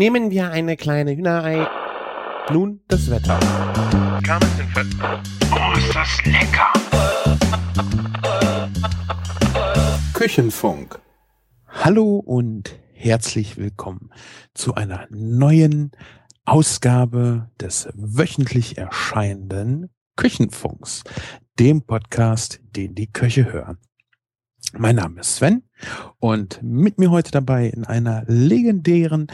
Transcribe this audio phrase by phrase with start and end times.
[0.00, 1.68] Nehmen wir eine kleine Hühnerei.
[2.50, 3.38] Nun das Wetter.
[5.52, 6.72] Oh, ist das lecker!
[10.14, 10.98] Küchenfunk.
[11.68, 14.08] Hallo und herzlich willkommen
[14.54, 15.90] zu einer neuen
[16.46, 21.04] Ausgabe des wöchentlich erscheinenden Küchenfunks,
[21.58, 23.76] dem Podcast, den die Köche hören.
[24.78, 25.62] Mein Name ist Sven
[26.18, 29.26] und mit mir heute dabei in einer legendären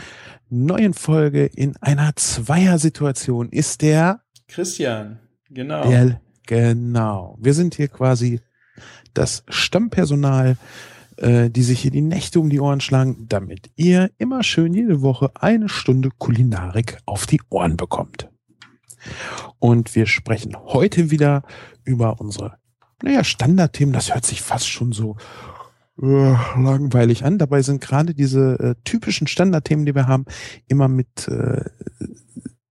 [0.48, 5.18] neuen Folge in einer Zweiersituation ist der Christian,
[5.50, 5.88] genau.
[5.88, 7.36] Der, genau.
[7.40, 8.40] Wir sind hier quasi
[9.12, 10.56] das Stammpersonal,
[11.16, 15.02] äh, die sich hier die Nächte um die Ohren schlagen, damit ihr immer schön jede
[15.02, 18.30] Woche eine Stunde Kulinarik auf die Ohren bekommt.
[19.58, 21.42] Und wir sprechen heute wieder
[21.84, 22.58] über unsere,
[23.02, 23.92] naja, Standardthemen.
[23.92, 25.16] Das hört sich fast schon so
[26.00, 27.38] äh, langweilig an.
[27.38, 30.24] Dabei sind gerade diese äh, typischen Standardthemen, die wir haben,
[30.68, 31.64] immer mit äh,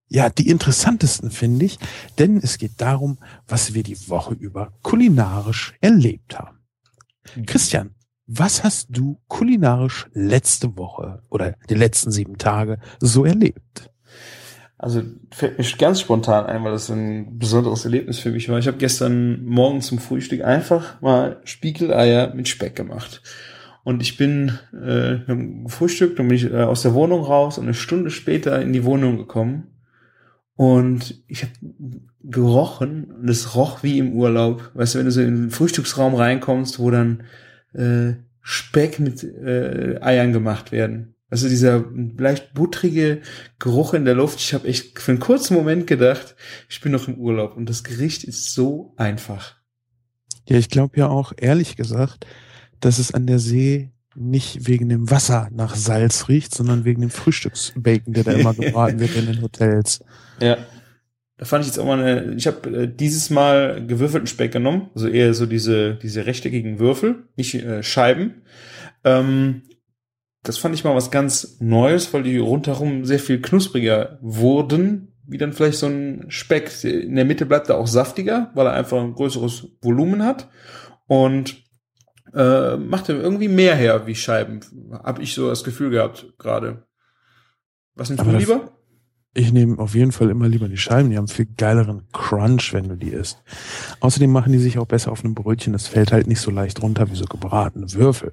[0.08, 1.80] ja, die interessantesten finde ich,
[2.20, 6.60] denn es geht darum, was wir die Woche über kulinarisch erlebt haben.
[7.46, 7.96] Christian,
[8.28, 13.92] was hast du kulinarisch letzte Woche oder die letzten sieben Tage so erlebt?
[14.86, 18.60] Also fällt mir ganz spontan ein, weil das ein besonderes Erlebnis für mich war.
[18.60, 23.24] Ich habe gestern Morgen zum Frühstück einfach mal Spiegeleier mit Speck gemacht.
[23.84, 25.22] Und ich bin äh,
[25.64, 28.84] gefrühstückt und bin ich, äh, aus der Wohnung raus und eine Stunde später in die
[28.84, 29.72] Wohnung gekommen
[30.56, 31.54] und ich habe
[32.22, 34.70] gerochen und es roch wie im Urlaub.
[34.76, 37.24] Weißt du, wenn du so in den Frühstücksraum reinkommst, wo dann
[37.74, 41.15] äh, Speck mit äh, Eiern gemacht werden.
[41.36, 41.84] Also dieser
[42.18, 43.20] leicht buttrige
[43.60, 44.40] Geruch in der Luft.
[44.40, 46.38] Ich habe echt für einen kurzen Moment gedacht,
[46.70, 49.58] ich bin noch im Urlaub und das Gericht ist so einfach.
[50.48, 52.26] Ja, ich glaube ja auch, ehrlich gesagt,
[52.80, 57.10] dass es an der See nicht wegen dem Wasser nach Salz riecht, sondern wegen dem
[57.10, 60.06] Frühstücksbacon, der da immer gebraten wird in den Hotels.
[60.40, 60.56] Ja.
[61.36, 64.90] Da fand ich jetzt auch mal eine, ich habe äh, dieses Mal gewürfelten Speck genommen,
[64.96, 68.44] also eher so diese, diese rechteckigen Würfel, nicht äh, Scheiben.
[69.04, 69.64] Ähm,
[70.46, 75.38] das fand ich mal was ganz Neues, weil die rundherum sehr viel knuspriger wurden, wie
[75.38, 76.72] dann vielleicht so ein Speck.
[76.84, 80.48] In der Mitte bleibt er auch saftiger, weil er einfach ein größeres Volumen hat.
[81.08, 81.64] Und
[82.34, 84.60] äh, macht er irgendwie mehr her wie Scheiben.
[84.92, 86.86] Hab ich so das Gefühl gehabt gerade.
[87.96, 88.72] Was nimmst Aber du lieber?
[89.34, 91.10] Ich nehme auf jeden Fall immer lieber die Scheiben.
[91.10, 93.44] Die haben viel geileren Crunch, wenn du die isst.
[94.00, 95.74] Außerdem machen die sich auch besser auf einem Brötchen.
[95.74, 98.32] Das fällt halt nicht so leicht runter wie so gebratene Würfel.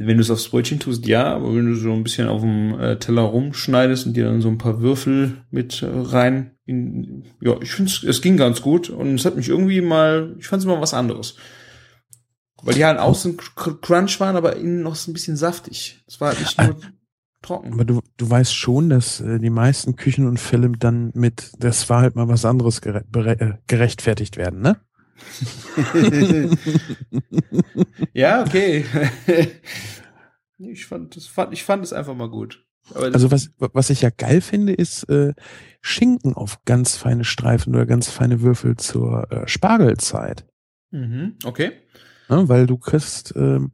[0.00, 2.78] Wenn du es aufs Brötchen tust, ja, aber wenn du so ein bisschen auf dem
[2.78, 7.60] äh, Teller rumschneidest und dir dann so ein paar Würfel mit äh, rein, in, ja,
[7.60, 10.68] ich finde es ging ganz gut und es hat mich irgendwie mal, ich fand es
[10.68, 11.34] mal was anderes.
[12.62, 16.04] Weil die halt außen cr- crunch waren, aber innen noch so ein bisschen saftig.
[16.06, 16.76] Es war halt nicht nur
[17.42, 17.72] trocken.
[17.72, 22.14] Aber du, du weißt schon, dass äh, die meisten Küchenunfälle dann mit, das war halt
[22.14, 24.76] mal was anderes gere äh, gerechtfertigt werden, ne?
[28.12, 28.84] Ja, okay.
[30.58, 32.64] ich fand, das fand, ich fand es einfach mal gut.
[32.94, 35.34] Aber Also was, was ich ja geil finde, ist äh,
[35.80, 40.46] Schinken auf ganz feine Streifen oder ganz feine Würfel zur äh, Spargelzeit.
[40.90, 41.72] mhm, okay.
[42.28, 42.48] Ne?
[42.48, 43.72] Weil du kriegst, ähm,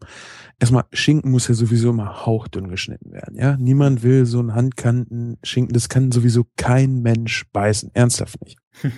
[0.61, 3.57] erstmal, Schinken muss ja sowieso immer hauchdünn geschnitten werden, ja.
[3.57, 8.59] Niemand will so einen Handkanten Schinken, das kann sowieso kein Mensch beißen, ernsthaft nicht.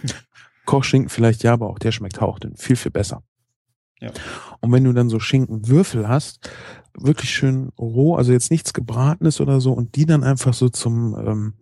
[0.66, 3.22] Kochschinken vielleicht ja, aber auch der schmeckt hauchdünn, viel, viel besser.
[4.00, 4.10] Ja.
[4.60, 6.50] Und wenn du dann so Schinkenwürfel hast,
[6.99, 11.16] wirklich schön roh, also jetzt nichts gebratenes oder so, und die dann einfach so zum,
[11.19, 11.54] ähm,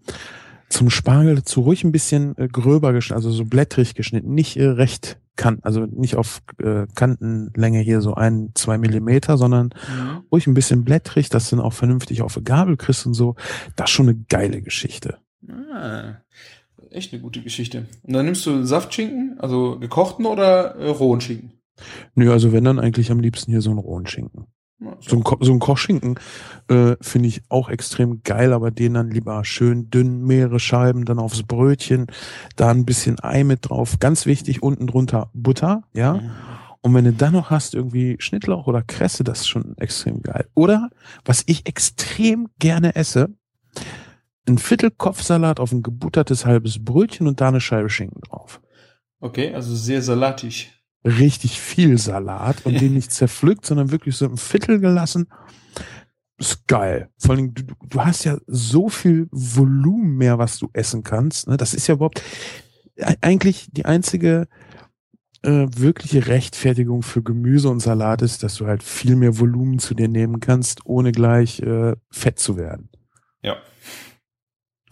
[0.69, 4.67] zum Spargel dazu ruhig ein bisschen äh, gröber geschnitten, also so blättrig geschnitten, nicht äh,
[4.67, 10.23] recht kan also nicht auf äh, Kantenlänge hier so ein, zwei Millimeter, sondern Mhm.
[10.31, 13.35] ruhig ein bisschen blättrig, dass du dann auch vernünftig auf eine Gabel kriegst und so.
[13.75, 15.19] Das ist schon eine geile Geschichte.
[15.49, 16.15] Ah,
[16.95, 17.87] echt eine gute Geschichte.
[18.03, 21.53] Und dann nimmst du Saftschinken, also gekochten oder äh, rohen Schinken?
[22.15, 24.47] Nö, also wenn dann eigentlich am liebsten hier so einen rohen Schinken.
[24.81, 26.19] Ja, So ein, so ein Kochschinken
[26.69, 31.19] äh, finde ich auch extrem geil, aber den dann lieber schön dünn, mehrere Scheiben, dann
[31.19, 32.07] aufs Brötchen,
[32.57, 33.99] da ein bisschen Ei mit drauf.
[33.99, 36.15] Ganz wichtig, unten drunter Butter, ja.
[36.15, 36.31] Mhm.
[36.81, 40.49] Und wenn du dann noch hast, irgendwie Schnittlauch oder Kresse, das ist schon extrem geil.
[40.55, 40.91] Oder,
[41.25, 43.35] was ich extrem gerne esse,
[44.49, 48.61] ein Viertel Kopfsalat auf ein gebuttertes halbes Brötchen und da eine Scheibe Schinken drauf.
[49.21, 50.71] Okay, also sehr salatig.
[51.05, 55.29] Richtig viel Salat und den nicht zerpflückt, sondern wirklich so ein Viertel gelassen.
[56.39, 57.09] Ist geil.
[57.19, 61.47] Vor allem, du, du- hast ja so viel Volumen mehr, was du essen kannst.
[61.47, 61.57] Ne?
[61.57, 62.23] Das ist ja überhaupt
[62.97, 64.49] e- eigentlich die einzige
[65.43, 69.95] äh, wirkliche Rechtfertigung für Gemüse und Salat ist, dass du halt viel mehr Volumen zu
[69.95, 72.89] dir nehmen kannst, ohne gleich äh, fett zu werden.
[73.43, 73.57] Ja.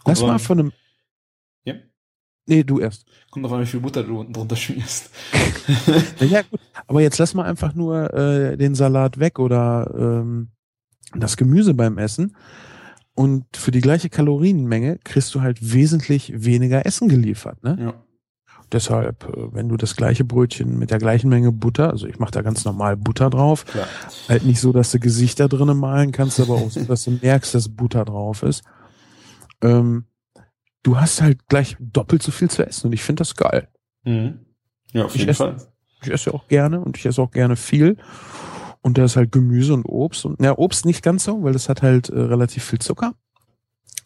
[0.05, 0.71] Lass mal von einem.
[1.63, 1.75] Ja?
[2.45, 3.05] Nee, du erst.
[3.31, 5.09] Kommt auf an, wie viel Butter du unten drunter schmierst.
[6.19, 6.59] ja, gut.
[6.87, 10.49] Aber jetzt lass mal einfach nur äh, den Salat weg oder ähm,
[11.15, 12.35] das Gemüse beim Essen.
[13.15, 17.63] Und für die gleiche Kalorienmenge kriegst du halt wesentlich weniger Essen geliefert.
[17.63, 17.77] Ne?
[17.79, 17.93] Ja.
[18.71, 22.31] Deshalb, äh, wenn du das gleiche Brötchen mit der gleichen Menge Butter, also ich mache
[22.31, 23.87] da ganz normal Butter drauf, Klar.
[24.27, 27.53] halt nicht so, dass du Gesichter drinnen malen kannst, aber auch so, dass du merkst,
[27.53, 28.63] dass Butter drauf ist.
[29.63, 30.05] Ähm,
[30.83, 33.67] du hast halt gleich doppelt so viel zu essen und ich finde das geil.
[34.03, 34.39] Mhm.
[34.91, 35.55] Ja, auf Ich jeden esse- Fall.
[36.03, 37.97] Ich esse auch gerne und ich esse auch gerne viel.
[38.81, 40.25] Und da ist halt Gemüse und Obst.
[40.25, 43.13] Und ja, Obst nicht ganz so, weil das hat halt äh, relativ viel Zucker.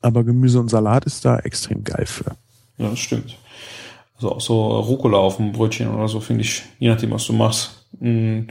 [0.02, 2.36] Aber Gemüse und Salat ist da extrem geil für.
[2.78, 3.36] Ja, das stimmt.
[4.16, 7.34] Also auch so Rucola auf dem Brötchen oder so, finde ich, je nachdem, was du
[7.34, 7.88] machst.
[8.00, 8.48] Mhm.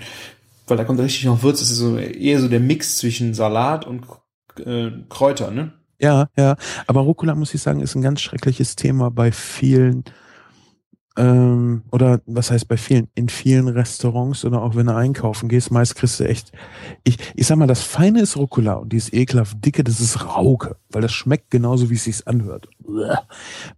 [0.67, 1.63] Weil da kommt richtig noch Würze.
[1.63, 4.05] Es ist so eher so der Mix zwischen Salat und
[4.65, 5.73] äh, Kräuter, ne?
[5.99, 6.57] Ja, ja.
[6.87, 10.05] Aber Rucola, muss ich sagen, ist ein ganz schreckliches Thema bei vielen,
[11.17, 15.71] ähm, oder was heißt bei vielen, in vielen Restaurants oder auch wenn du einkaufen gehst,
[15.71, 16.53] meist kriegst du echt,
[17.05, 20.25] ich, ich sag mal, das Feine ist Rucola und die ist ekelhaft dicke, das ist
[20.25, 22.69] Rauke, weil das schmeckt genauso, wie es sich anhört.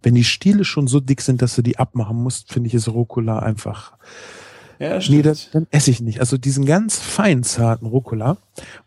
[0.03, 2.89] Wenn die Stiele schon so dick sind, dass du die abmachen musst, finde ich, ist
[2.89, 3.97] Rucola einfach
[4.79, 5.25] Ja, das Nee, stimmt.
[5.25, 6.19] das, dann esse ich nicht.
[6.21, 8.37] Also diesen ganz fein zarten Rucola,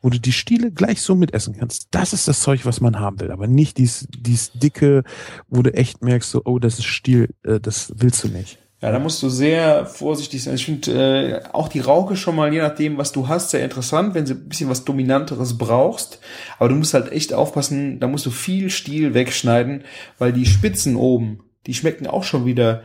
[0.00, 3.20] wo du die Stiele gleich so mitessen kannst, das ist das Zeug, was man haben
[3.20, 3.30] will.
[3.30, 5.04] Aber nicht dies, dies dicke,
[5.48, 8.58] wo du echt merkst, so, oh, das ist Stiel, äh, das willst du nicht.
[8.80, 10.56] Ja, da musst du sehr vorsichtig sein.
[10.56, 14.14] Ich finde äh, auch die Rauke schon mal, je nachdem, was du hast, sehr interessant,
[14.14, 16.18] wenn du ein bisschen was Dominanteres brauchst.
[16.58, 19.84] Aber du musst halt echt aufpassen, da musst du viel Stiel wegschneiden,
[20.18, 22.82] weil die Spitzen oben, die schmecken auch schon wieder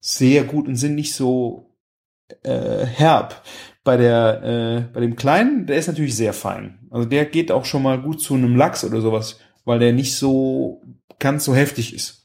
[0.00, 1.73] sehr gut und sind nicht so
[2.42, 3.42] äh, herb.
[3.82, 6.78] Bei der, äh, bei dem kleinen, der ist natürlich sehr fein.
[6.90, 10.16] Also der geht auch schon mal gut zu einem Lachs oder sowas, weil der nicht
[10.16, 10.80] so
[11.18, 12.24] ganz so heftig ist.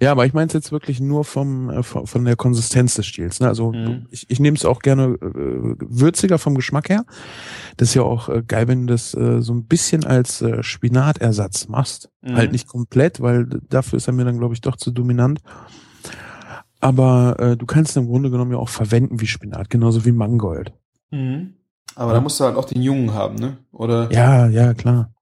[0.00, 3.40] Ja, aber ich meine es jetzt wirklich nur vom, äh, von, der Konsistenz des Stiels.
[3.40, 3.48] Ne?
[3.48, 4.06] Also Mhm.
[4.10, 7.04] ich, ich nehme es auch gerne äh, würziger vom Geschmack her.
[7.76, 10.62] Das ist ja auch äh, geil, wenn du das äh, so ein bisschen als äh,
[10.62, 12.10] Spinatersatz machst.
[12.22, 12.36] Mhm.
[12.36, 15.40] Halt nicht komplett, weil dafür ist er mir dann, glaube ich, doch zu dominant.
[16.86, 20.72] Aber äh, du kannst im Grunde genommen ja auch verwenden wie Spinat, genauso wie Mangold.
[21.10, 21.54] Mhm.
[21.96, 23.56] Aber da musst du halt auch den Jungen haben, ne?
[23.72, 24.08] Oder?
[24.12, 25.12] Ja, ja, klar.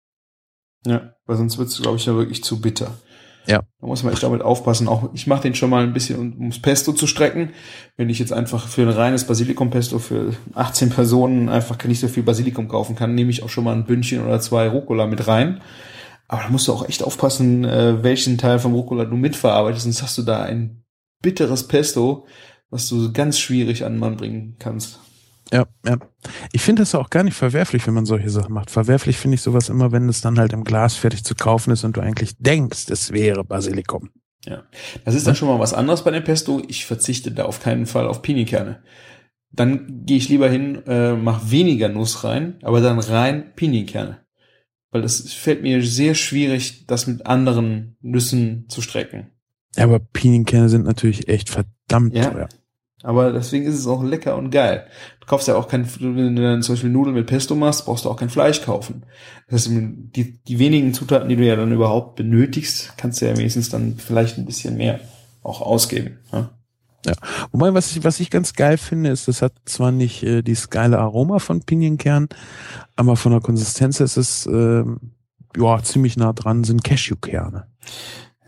[0.85, 2.91] Ja, weil sonst wird's, glaube ich, ja wirklich zu bitter.
[3.47, 3.63] Ja.
[3.81, 4.89] Da muss man echt damit aufpassen.
[4.89, 7.51] Auch ich mache den schon mal ein bisschen, um- ums Pesto zu strecken.
[7.97, 12.23] Wenn ich jetzt einfach für ein reines Basilikum-Pesto für 18 Personen einfach nicht so viel
[12.25, 15.63] Basilikum kaufen kann, nehme ich auch schon mal ein Bündchen oder zwei Rucola mit rein.
[16.29, 20.03] Aber da musst du auch echt aufpassen, äh, welchen Teil vom Rucola du mitverarbeitest, sonst
[20.03, 20.84] hast du da ein
[21.25, 22.27] bitteres Pesto,
[22.71, 25.01] was du ganz schwierig an den Mann bringen kannst.
[25.53, 25.99] Ja, ja.
[26.53, 28.71] Ich finde das auch gar nicht verwerflich, wenn man solche Sachen macht.
[28.71, 31.85] Verwerflich finde ich sowas immer, wenn es dann halt im Glas fertig zu kaufen ist
[31.85, 34.11] und du eigentlich denkst, es wäre Basilikum.
[35.05, 36.63] Das ist dann schon mal was anderes bei dem Pesto.
[36.69, 38.83] Ich verzichte da auf keinen Fall auf Pinienkerne.
[39.53, 44.21] Dann gehe ich lieber hin, äh, mache weniger Nuss rein, aber dann rein Pinienkerne.
[44.91, 49.31] Weil das fällt mir sehr schwierig, das mit anderen Nüssen zu strecken.
[49.77, 52.31] Ja, aber Pinienkerne sind natürlich echt verdammt Ja.
[52.31, 52.49] teuer.
[53.03, 54.87] Aber deswegen ist es auch lecker und geil.
[55.21, 58.07] Du kaufst ja auch kein, wenn du dann zum Beispiel Nudeln mit Pesto machst, brauchst
[58.07, 59.05] du auch kein Fleisch kaufen.
[59.49, 63.37] Das heißt, die, die wenigen Zutaten, die du ja dann überhaupt benötigst, kannst du ja
[63.37, 65.01] wenigstens dann vielleicht ein bisschen mehr
[65.43, 66.19] auch ausgeben.
[66.33, 66.51] Ja?
[67.53, 70.71] Wobei, was ich, was ich ganz geil finde, ist, das hat zwar nicht äh, dieses
[70.71, 72.29] geile Aroma von Pinienkern,
[72.97, 75.13] aber von der Konsistenz ist es ähm,
[75.57, 77.67] ja ziemlich nah dran, sind Cashewkerne.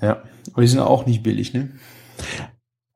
[0.01, 0.23] Ja,
[0.53, 1.71] aber die sind auch nicht billig, ne?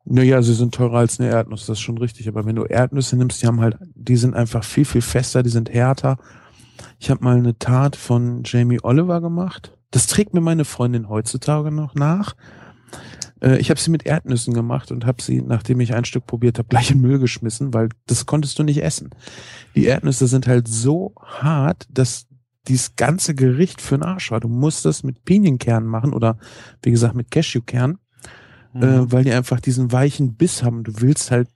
[0.04, 2.26] Naja, sie sind teurer als eine Erdnuss, das ist schon richtig.
[2.28, 5.50] Aber wenn du Erdnüsse nimmst, die haben halt, die sind einfach viel, viel fester, die
[5.50, 6.18] sind härter.
[6.98, 9.76] Ich habe mal eine Tat von Jamie Oliver gemacht.
[9.90, 12.34] Das trägt mir meine Freundin heutzutage noch nach.
[13.40, 16.58] Äh, Ich habe sie mit Erdnüssen gemacht und habe sie, nachdem ich ein Stück probiert
[16.58, 19.10] habe, gleich in Müll geschmissen, weil das konntest du nicht essen.
[19.74, 22.26] Die Erdnüsse sind halt so hart, dass
[22.68, 24.40] dieses ganze Gericht für den Arsch war.
[24.40, 26.38] Du musst das mit Pinienkernen machen oder
[26.82, 27.98] wie gesagt mit Cashewkernen
[28.72, 28.82] Mhm.
[28.82, 30.84] äh, weil die einfach diesen weichen Biss haben.
[30.84, 31.48] Du willst halt,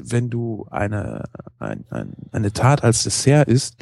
[0.00, 1.24] wenn du eine,
[1.58, 3.76] ein, ein, eine Tat als Dessert isst,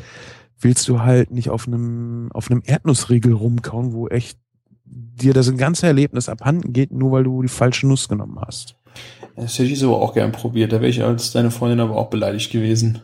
[0.58, 4.38] willst du halt nicht auf einem, auf einem Erdnussriegel rumkauen, wo echt
[4.84, 8.76] dir das ganze Erlebnis abhanden geht, nur weil du die falsche Nuss genommen hast.
[9.36, 10.72] Das hätte ich so auch gern probiert.
[10.72, 13.02] Da wäre ich als deine Freundin aber auch beleidigt gewesen.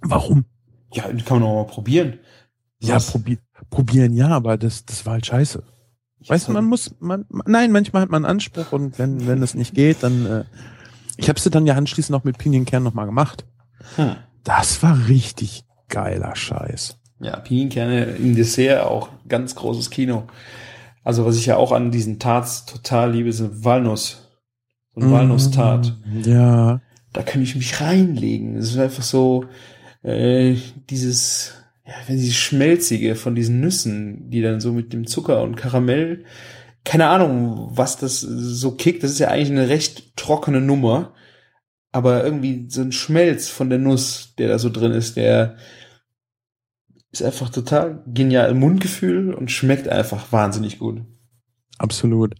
[0.00, 0.44] Warum?
[0.92, 2.18] Ja, kann man auch mal probieren.
[2.80, 3.10] Ja, Was?
[3.10, 3.38] probi
[3.70, 5.62] probieren ja, aber das, das war halt scheiße.
[6.28, 9.54] Weißt du, man muss, man, nein, manchmal hat man einen Anspruch und wenn, wenn es
[9.54, 10.44] nicht geht, dann, äh,
[11.16, 13.44] ich habe sie dann ja anschließend auch mit Pinienkern nochmal gemacht.
[13.96, 14.16] Hm.
[14.44, 16.98] Das war richtig geiler Scheiß.
[17.20, 20.24] Ja, Pinienkerne im Dessert auch ganz großes Kino.
[21.04, 24.28] Also was ich ja auch an diesen Tarts total liebe, sind Walnuss.
[24.94, 25.96] So ein Walnuss-Tart.
[26.24, 26.80] Ja.
[27.12, 28.56] Da kann ich mich reinlegen.
[28.56, 29.46] Es ist einfach so
[30.02, 30.56] äh,
[30.90, 31.54] dieses,
[31.86, 36.24] ja, wenn sie schmelzige von diesen Nüssen, die dann so mit dem Zucker und Karamell,
[36.84, 39.02] keine Ahnung, was das so kickt.
[39.02, 41.14] Das ist ja eigentlich eine recht trockene Nummer.
[41.92, 45.56] Aber irgendwie so ein Schmelz von der Nuss, der da so drin ist, der
[47.12, 51.02] ist einfach total genial im Mundgefühl und schmeckt einfach wahnsinnig gut.
[51.78, 52.34] Absolut.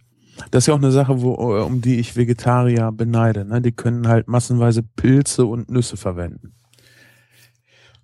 [0.49, 3.45] Das ist ja auch eine Sache, wo, um die ich Vegetarier beneide.
[3.45, 3.61] Ne?
[3.61, 6.55] Die können halt massenweise Pilze und Nüsse verwenden.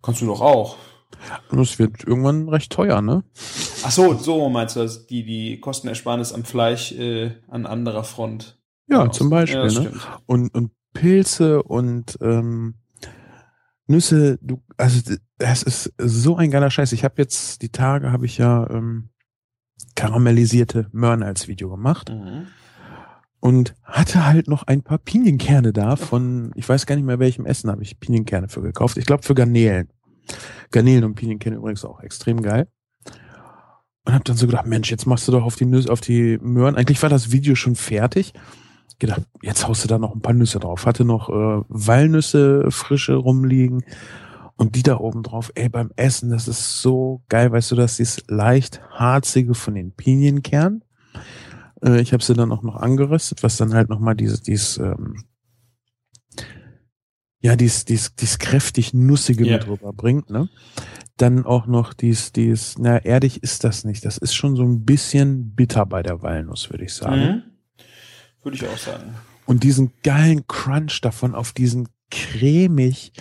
[0.02, 0.78] Kannst du doch auch.
[1.52, 3.24] Das wird irgendwann recht teuer, ne?
[3.84, 8.58] Ach so, so meinst du, dass die, die Kostenersparnis am Fleisch äh, an anderer Front.
[8.88, 9.18] Ja, aus.
[9.18, 9.70] zum Beispiel.
[9.70, 9.92] Ja, ne?
[10.26, 12.76] Und, und Pilze und ähm,
[13.88, 16.92] Nüsse, du, also das ist so ein geiler Scheiß.
[16.92, 19.10] Ich habe jetzt die Tage habe ich ja ähm,
[19.96, 22.10] karamellisierte Möhren als Video gemacht.
[22.10, 22.48] Mhm.
[23.42, 27.46] Und hatte halt noch ein paar Pinienkerne da von, ich weiß gar nicht mehr welchem
[27.46, 28.98] Essen habe ich Pinienkerne für gekauft.
[28.98, 29.90] Ich glaube für Garnelen.
[30.72, 32.68] Garnelen und Pinienkerne übrigens auch extrem geil.
[34.06, 36.38] Und habe dann so gedacht, Mensch, jetzt machst du doch auf die Nüsse, auf die
[36.42, 36.76] Möhren.
[36.76, 38.34] Eigentlich war das Video schon fertig
[39.00, 40.86] gedacht, jetzt haust du da noch ein paar Nüsse drauf.
[40.86, 43.84] Hatte noch äh, Walnüsse frische rumliegen
[44.56, 45.52] und die da oben drauf.
[45.56, 49.92] Ey, beim Essen, das ist so geil, weißt du, dass dieses leicht harzige von den
[49.94, 50.84] Pinienkernen.
[51.84, 55.24] Äh, ich habe sie dann auch noch angeröstet, was dann halt nochmal dieses, dieses ähm,
[57.42, 59.54] ja, dies, dies, dies kräftig Nussige yeah.
[59.54, 60.50] mit drüber bringt, ne?
[61.16, 64.06] Dann auch noch dies, dies, na, erdig ist das nicht.
[64.06, 67.22] Das ist schon so ein bisschen bitter bei der Walnuss, würde ich sagen.
[67.22, 67.44] Mhm.
[68.44, 69.16] Würde ich auch sagen.
[69.46, 73.12] Und diesen geilen Crunch davon auf diesen cremig,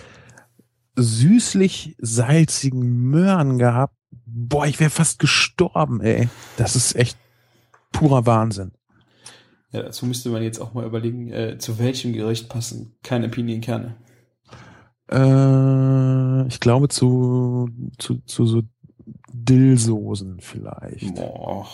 [0.95, 3.95] süßlich salzigen Möhren gehabt.
[4.25, 6.29] Boah, ich wäre fast gestorben, ey.
[6.57, 7.17] Das ist echt
[7.91, 8.71] purer Wahnsinn.
[9.71, 13.95] Ja, dazu müsste man jetzt auch mal überlegen, äh, zu welchem Gericht passen keine Pinienkerne.
[15.11, 18.63] Äh, ich glaube zu, zu, zu so
[19.31, 21.15] Dillsoßen vielleicht.
[21.15, 21.67] Boah.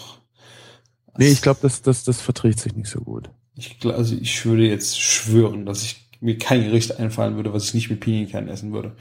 [1.18, 3.30] Nee, ich glaube, das, das, das verträgt sich nicht so gut.
[3.56, 7.74] Ich, also ich würde jetzt schwören, dass ich mir kein Gericht einfallen würde, was ich
[7.74, 8.96] nicht mit Pinienkernen essen würde.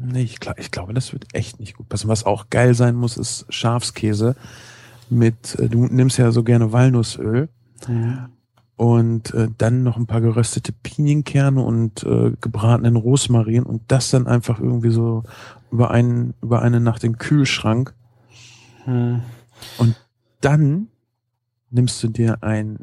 [0.00, 2.08] Nee, ich, glaub, ich glaube, das wird echt nicht gut passen.
[2.08, 4.36] Was auch geil sein muss, ist Schafskäse
[5.10, 7.48] mit, äh, du nimmst ja so gerne Walnussöl
[7.86, 8.28] mhm.
[8.76, 14.26] und äh, dann noch ein paar geröstete Pinienkerne und äh, gebratenen Rosmarin und das dann
[14.26, 15.24] einfach irgendwie so
[15.70, 17.94] über einen, über eine Nacht im Kühlschrank.
[18.86, 19.22] Mhm.
[19.78, 19.96] Und
[20.40, 20.88] dann
[21.70, 22.78] nimmst du dir ein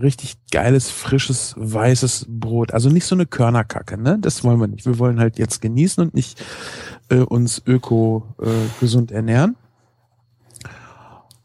[0.00, 2.72] richtig geiles, frisches, weißes Brot.
[2.72, 4.18] Also nicht so eine Körnerkacke, ne?
[4.20, 4.86] Das wollen wir nicht.
[4.86, 6.42] Wir wollen halt jetzt genießen und nicht
[7.08, 8.48] äh, uns öko äh,
[8.80, 9.56] gesund ernähren.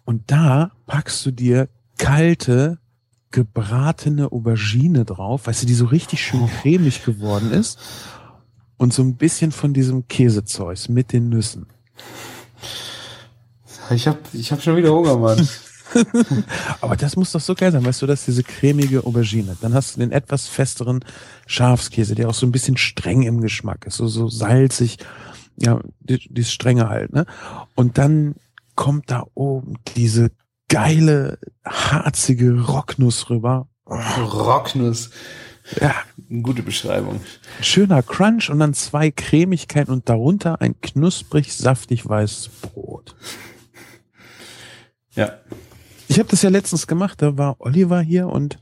[0.05, 2.79] Und da packst du dir kalte,
[3.31, 7.77] gebratene Aubergine drauf, weißt du, die so richtig schön cremig geworden ist.
[8.77, 11.67] Und so ein bisschen von diesem Käsezeug mit den Nüssen.
[13.91, 15.47] Ich hab, ich hab schon wieder Hunger, Mann.
[16.81, 19.57] Aber das muss doch so geil sein, weißt du, dass diese cremige Aubergine.
[19.61, 21.03] Dann hast du den etwas festeren
[21.47, 24.97] Schafskäse, der auch so ein bisschen streng im Geschmack ist, so, so salzig,
[25.57, 27.25] ja, die, die Strenge halt, ne?
[27.75, 28.35] Und dann
[28.75, 30.31] kommt da oben diese
[30.69, 33.67] geile, harzige Rocknuss rüber.
[33.85, 35.09] Rocknuss.
[35.81, 35.95] Ja.
[36.43, 37.21] Gute Beschreibung.
[37.61, 43.15] Schöner Crunch und dann zwei Cremigkeiten und darunter ein knusprig, saftig weißes Brot.
[45.11, 45.39] Ja.
[46.09, 48.59] Ich habe das ja letztens gemacht, da war Oliver hier und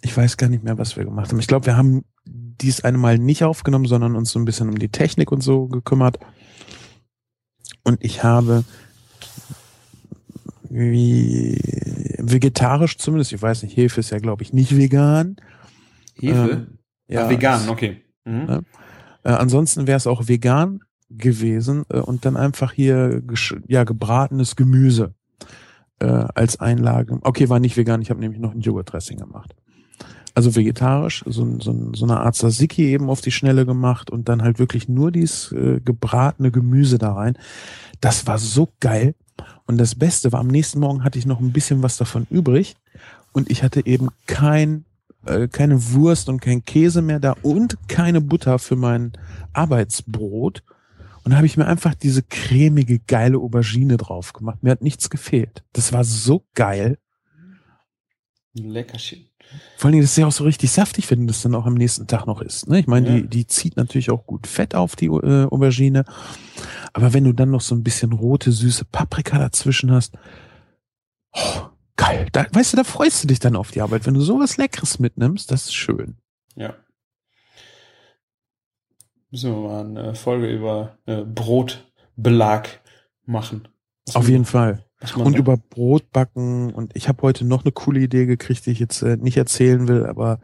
[0.00, 1.40] ich weiß gar nicht mehr, was wir gemacht haben.
[1.40, 4.78] Ich glaube, wir haben dies eine Mal nicht aufgenommen, sondern uns so ein bisschen um
[4.78, 6.18] die Technik und so gekümmert.
[7.84, 8.64] Und ich habe
[10.70, 11.60] wie
[12.16, 15.36] vegetarisch zumindest, ich weiß nicht, Hefe ist ja, glaube ich, nicht vegan.
[16.14, 16.50] Hefe?
[16.50, 16.78] Ähm,
[17.08, 18.02] ja, Ach, vegan, okay.
[18.24, 18.44] Mhm.
[18.46, 18.62] Ne?
[19.22, 23.22] Äh, ansonsten wäre es auch vegan gewesen äh, und dann einfach hier
[23.66, 25.14] ja gebratenes Gemüse
[26.00, 27.18] äh, als Einlage.
[27.22, 29.54] Okay, war nicht vegan, ich habe nämlich noch ein Joghurt-Dressing gemacht.
[30.34, 34.42] Also vegetarisch, so, so, so eine Art Tzatziki eben auf die Schnelle gemacht und dann
[34.42, 37.36] halt wirklich nur dieses äh, gebratene Gemüse da rein.
[38.00, 39.14] Das war so geil.
[39.66, 42.76] Und das Beste war, am nächsten Morgen hatte ich noch ein bisschen was davon übrig
[43.32, 44.84] und ich hatte eben kein,
[45.26, 49.12] äh, keine Wurst und kein Käse mehr da und keine Butter für mein
[49.52, 50.62] Arbeitsbrot.
[51.28, 54.62] Und da habe ich mir einfach diese cremige, geile Aubergine drauf gemacht.
[54.62, 55.62] Mir hat nichts gefehlt.
[55.74, 56.96] Das war so geil.
[58.54, 59.26] Leckerchen.
[59.76, 61.66] Vor allen Dingen, das ist ja auch so richtig saftig, wenn du das dann auch
[61.66, 62.70] am nächsten Tag noch isst.
[62.70, 62.78] Ne?
[62.80, 63.14] Ich meine, Ja.
[63.16, 66.06] die, die zieht natürlich auch gut Fett auf, die äh, Aubergine.
[66.94, 70.14] Aber wenn du dann noch so ein bisschen rote, süße Paprika dazwischen hast,
[71.34, 71.60] oh,
[71.96, 72.28] geil.
[72.32, 74.06] Da, weißt du, da freust du dich dann auf die Arbeit.
[74.06, 76.16] Wenn du sowas Leckeres mitnimmst, das ist schön.
[76.56, 76.74] Ja.
[79.30, 82.68] Müssen wir mal eine Folge über äh, Brotbelag
[83.26, 83.68] machen.
[84.06, 84.84] Was Auf man- jeden Fall.
[85.16, 86.72] Und über Brot backen.
[86.74, 89.86] Und ich habe heute noch eine coole Idee gekriegt, die ich jetzt äh, nicht erzählen
[89.86, 90.40] will, aber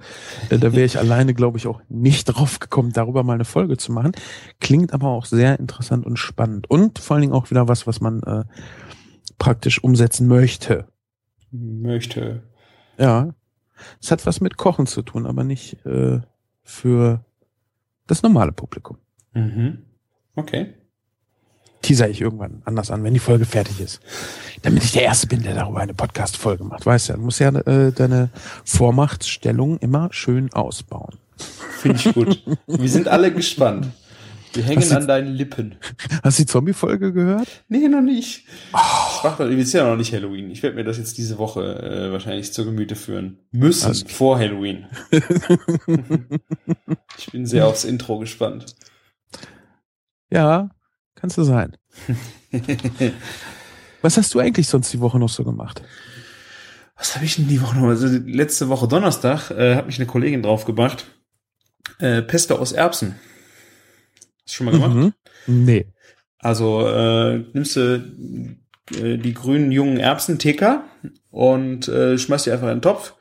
[0.49, 3.77] äh, da wäre ich alleine, glaube ich, auch nicht drauf gekommen, darüber mal eine Folge
[3.79, 4.13] zu machen.
[4.61, 6.71] Klingt aber auch sehr interessant und spannend.
[6.71, 8.45] Und vor allen Dingen auch wieder was, was man äh,
[9.39, 10.87] praktisch umsetzen möchte.
[11.51, 12.43] möchte.
[12.97, 13.35] Ja.
[14.01, 16.21] Es hat was mit Kochen zu tun, aber nicht äh,
[16.63, 17.25] für
[18.07, 18.99] das normale Publikum.
[19.33, 19.85] Mhm.
[20.37, 20.75] Okay.
[21.83, 24.01] Teaser ich irgendwann anders an, wenn die Folge fertig ist.
[24.63, 26.87] Damit ich der Erste bin, der darüber eine Podcast-Folge macht.
[26.87, 28.31] Weißt ja, du musst ja äh, deine
[28.65, 31.19] Vormachtstellung immer schön ausbauen.
[31.37, 32.43] Finde ich gut.
[32.67, 33.89] Wir sind alle gespannt.
[34.55, 35.75] Wir hängen Hast an deinen Lippen.
[36.23, 37.49] Hast du die Zombie-Folge gehört?
[37.69, 38.47] Nee, noch nicht.
[38.47, 40.51] Ich mach doch, ist ja noch nicht Halloween.
[40.51, 43.39] Ich werde mir das jetzt diese Woche äh, wahrscheinlich zur Gemüte führen.
[43.51, 44.87] Müssen Alles vor Halloween.
[47.19, 48.77] ich bin sehr aufs Intro gespannt.
[50.31, 50.71] Ja,
[51.17, 51.77] kannst du sein.
[54.03, 55.83] Was hast du eigentlich sonst die Woche noch so gemacht?
[56.97, 57.89] Was habe ich denn die Woche noch?
[57.89, 61.07] Also letzte Woche Donnerstag äh, hat mich eine Kollegin draufgebracht.
[61.99, 63.17] Äh, Pesto aus Erbsen.
[64.45, 64.95] Hast du schon mal gemacht?
[64.95, 65.13] Mhm.
[65.47, 65.87] Nee.
[66.39, 68.03] Also äh, nimmst du
[68.93, 70.83] äh, die grünen jungen Erbsen, TK,
[71.31, 73.15] und äh, schmeißt die einfach in den Topf.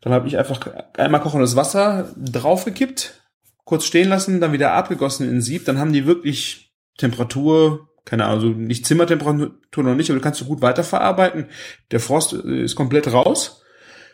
[0.00, 3.22] Dann habe ich einfach einmal kochendes Wasser draufgekippt,
[3.64, 5.64] kurz stehen lassen, dann wieder abgegossen in Sieb.
[5.64, 10.40] Dann haben die wirklich Temperatur, keine Ahnung, also nicht Zimmertemperatur noch nicht, aber du kannst
[10.40, 11.46] du gut weiterverarbeiten.
[11.90, 13.62] Der Frost äh, ist komplett raus.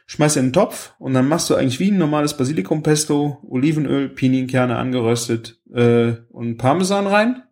[0.06, 4.76] Schmeißt in den Topf und dann machst du eigentlich wie ein normales Basilikumpesto, Olivenöl, Pinienkerne
[4.76, 7.42] angeröstet äh, und Parmesan rein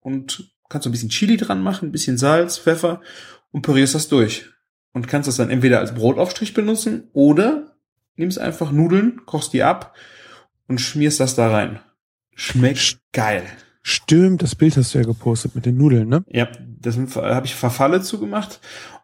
[0.00, 3.00] und kannst so ein bisschen Chili dran machen, ein bisschen Salz, Pfeffer
[3.50, 4.46] und pürierst das durch.
[4.92, 7.76] Und kannst das dann entweder als Brotaufstrich benutzen oder
[8.16, 9.94] nimmst einfach Nudeln, kochst die ab
[10.68, 11.80] und schmierst das da rein.
[12.34, 13.44] Schmeckt geil.
[13.82, 16.24] Stimmt, das Bild hast du ja gepostet mit den Nudeln, ne?
[16.28, 18.60] Ja, das habe ich Verfalle zugemacht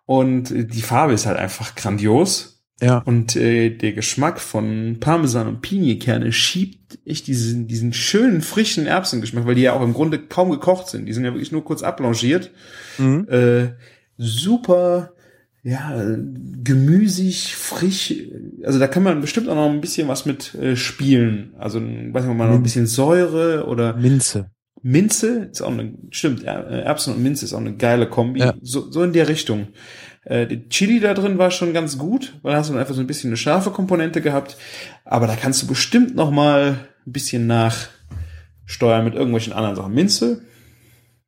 [0.07, 2.62] und die Farbe ist halt einfach grandios.
[2.83, 2.99] Ja.
[2.99, 9.47] Und äh, der Geschmack von Parmesan und Pinienkerne schiebt echt diesen, diesen schönen, frischen Erbsengeschmack,
[9.47, 11.07] weil die ja auch im Grunde kaum gekocht sind.
[11.07, 12.51] Die sind ja wirklich nur kurz abblanchiert.
[12.99, 13.29] Mhm.
[13.29, 13.68] Äh,
[14.18, 15.12] super,
[15.62, 16.16] ja,
[16.64, 18.14] gemüsig, frisch.
[18.64, 21.55] Also da kann man bestimmt auch noch ein bisschen was mit äh, spielen.
[21.59, 24.51] Also, weiß nicht, man noch ein bisschen Säure oder Minze.
[24.83, 28.40] Minze ist auch eine, stimmt, Erbsen und Minze ist auch eine geile Kombi.
[28.40, 28.55] Ja.
[28.61, 29.68] So, so in der Richtung.
[30.25, 33.01] Äh, die Chili da drin war schon ganz gut, weil da hast du einfach so
[33.01, 34.57] ein bisschen eine scharfe Komponente gehabt.
[35.05, 39.95] Aber da kannst du bestimmt noch mal ein bisschen nachsteuern mit irgendwelchen anderen Sachen.
[39.95, 40.43] Minze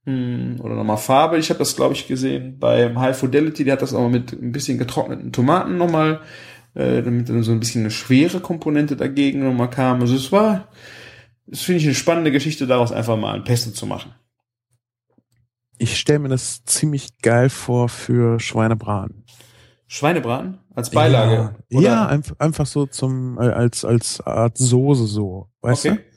[0.07, 1.39] hm, oder nochmal Farbe.
[1.39, 3.65] Ich habe das, glaube ich, gesehen beim High Fidelity.
[3.65, 6.21] Der hat das auch mit ein bisschen getrockneten Tomaten nochmal,
[6.75, 10.01] äh, damit dann so ein bisschen eine schwere Komponente dagegen nochmal kam.
[10.03, 10.69] Also es war,
[11.47, 14.15] das finde ich eine spannende Geschichte, daraus einfach mal ein Pesto zu machen.
[15.79, 19.25] Ich stelle mir das ziemlich geil vor für Schweinebraten.
[19.87, 21.57] Schweinebraten als Beilage.
[21.69, 25.49] Ja, ja einf einfach so zum, äh, als, als Art Soße so.
[25.61, 25.97] Weißt okay.
[25.97, 26.15] du?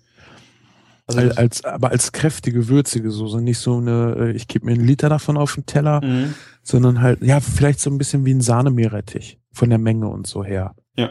[1.10, 3.42] Also Als, als, aber als kräftige, würzige Soße.
[3.42, 6.34] Nicht so eine, äh, ich gebe mir einen Liter davon auf den Teller, Mhm.
[6.64, 9.40] sondern halt, ja, vielleicht so ein bisschen wie ein Sahnemeerrettich.
[9.54, 10.76] Von der Menge und so her.
[10.96, 11.08] Ja.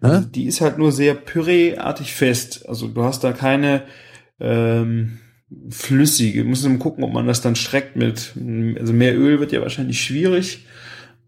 [0.00, 0.10] Ne?
[0.10, 2.68] Also die ist halt nur sehr püreeartig fest.
[2.68, 3.84] Also du hast da keine
[4.40, 5.20] ähm,
[5.70, 6.44] flüssige.
[6.44, 8.34] Muss man gucken, ob man das dann streckt mit.
[8.78, 10.66] Also mehr Öl wird ja wahrscheinlich schwierig,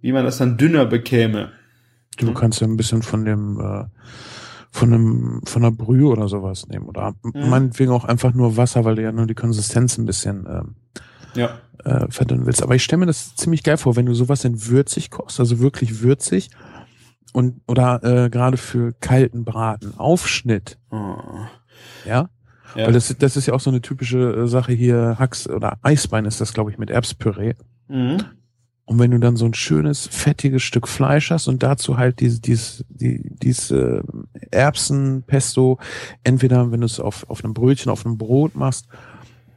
[0.02, 1.50] wie man das dann dünner bekäme.
[2.18, 2.35] Du Mhm.
[2.35, 3.85] kannst ja ein bisschen von dem, äh,
[4.72, 6.87] von einem, von einer Brühe oder sowas nehmen.
[6.87, 7.48] Oder Mhm.
[7.48, 10.74] meinetwegen auch einfach nur Wasser, weil du ja nur die Konsistenz ein bisschen ähm,
[11.35, 11.59] Ja.
[11.85, 12.62] äh, verdünnen willst.
[12.62, 15.61] Aber ich stelle mir das ziemlich geil vor, wenn du sowas in würzig kochst, also
[15.61, 16.50] wirklich würzig
[17.33, 21.16] und oder äh, gerade für kalten Braten, Aufschnitt, Oh.
[22.04, 22.28] ja.
[22.74, 22.87] Ja.
[22.87, 26.24] Weil das, das ist ja auch so eine typische äh, Sache hier, Hax oder Eisbein
[26.24, 27.54] ist das, glaube ich, mit Erbspüree.
[27.88, 28.18] mhm.
[28.90, 32.40] Und wenn du dann so ein schönes, fettiges Stück Fleisch hast und dazu halt diese,
[32.40, 34.02] dieses, die, diese
[34.50, 35.78] Erbsenpesto,
[36.24, 38.88] entweder wenn du es auf, auf einem Brötchen, auf einem Brot machst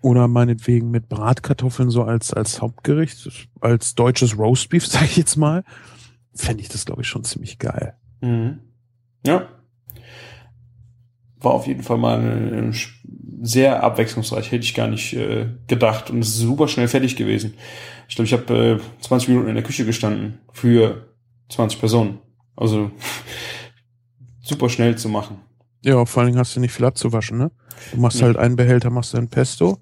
[0.03, 5.63] oder meinetwegen mit Bratkartoffeln so als, als Hauptgericht, als deutsches Roastbeef, sage ich jetzt mal,
[6.35, 7.95] fände ich das, glaube ich, schon ziemlich geil.
[8.21, 8.59] Mhm.
[9.25, 9.47] Ja.
[11.43, 12.71] War auf jeden Fall mal
[13.41, 16.09] sehr abwechslungsreich, hätte ich gar nicht äh, gedacht.
[16.09, 17.53] Und es ist super schnell fertig gewesen.
[18.07, 21.09] Ich glaube, ich habe äh, 20 Minuten in der Küche gestanden für
[21.49, 22.19] 20 Personen.
[22.55, 22.89] Also
[24.41, 25.37] super schnell zu machen.
[25.83, 27.51] Ja, vor allen Dingen hast du nicht viel abzuwaschen, ne?
[27.91, 28.23] Du machst Nee.
[28.23, 29.79] halt einen Behälter, machst du ein Pesto,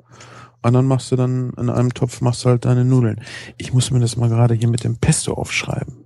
[0.64, 3.22] anderen machst du dann in einem Topf, machst du halt deine Nudeln.
[3.58, 6.06] Ich muss mir das mal gerade hier mit dem Pesto aufschreiben.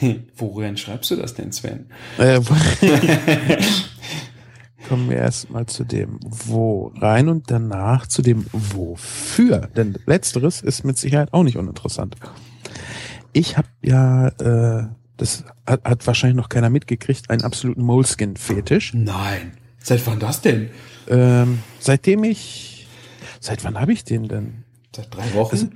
[0.36, 1.90] Worin schreibst du das denn, Sven?
[2.16, 2.40] Äh,
[4.88, 9.68] kommen wir erstmal zu dem Wo rein und danach zu dem Wofür.
[9.76, 12.16] Denn letzteres ist mit Sicherheit auch nicht uninteressant.
[13.32, 18.94] Ich habe ja, äh, das hat, hat wahrscheinlich noch keiner mitgekriegt, einen absoluten Moleskin-Fetisch.
[18.94, 19.52] Nein.
[19.78, 20.70] Seit wann das denn?
[21.06, 22.88] Ähm, seitdem ich,
[23.40, 24.64] seit wann habe ich den denn?
[24.96, 25.52] Seit drei Wochen?
[25.52, 25.68] Also,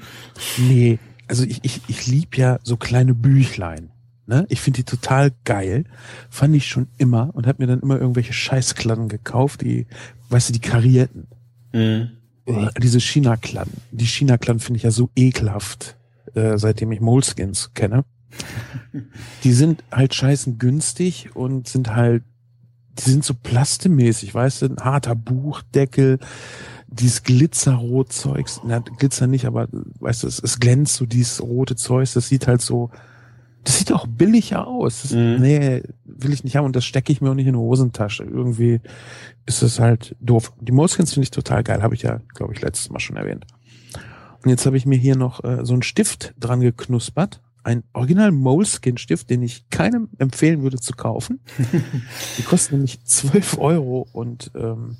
[0.59, 0.99] nee,
[1.29, 3.92] also ich, ich, ich lieb ja so kleine Büchlein.
[4.27, 4.47] Ne?
[4.49, 5.85] Ich finde die total geil.
[6.31, 9.87] Fand ich schon immer und habe mir dann immer irgendwelche Scheißkladden gekauft, die,
[10.29, 11.27] weißt du, die karierten.
[11.73, 12.71] mhm.
[12.83, 13.81] Diese China-Kladden.
[13.93, 15.97] Die China-Kladden finde ich ja so ekelhaft,
[16.35, 18.05] äh, seitdem ich Moleskins kenne.
[19.45, 22.25] Die sind halt scheißen günstig und sind halt,
[22.99, 26.19] die sind so plastemäßig, weißt du, ein harter Buchdeckel,
[26.89, 29.69] dieses Glitzerrot-Zeugs, na, Glitzer nicht, aber
[30.01, 32.91] weißt du, es, es glänzt so dieses rote Zeugs, das sieht halt so,
[33.65, 35.03] das sieht auch billiger aus.
[35.03, 35.37] Das, Mhm.
[35.41, 38.25] Nee, will ich nicht haben und das stecke ich mir auch nicht in eine Hosentasche.
[38.25, 38.81] Irgendwie
[39.47, 40.53] ist das halt doof.
[40.61, 43.47] Die Moleskins finde ich total geil, habe ich ja, glaube ich, letztes Mal schon erwähnt.
[44.43, 47.41] Und jetzt habe ich mir hier noch äh, so einen Stift dran geknuspert.
[47.65, 51.39] Ein Original Moleskin Stift, den ich keinem empfehlen würde zu kaufen.
[52.39, 54.97] Die kosten nämlich 12 Euro und ähm,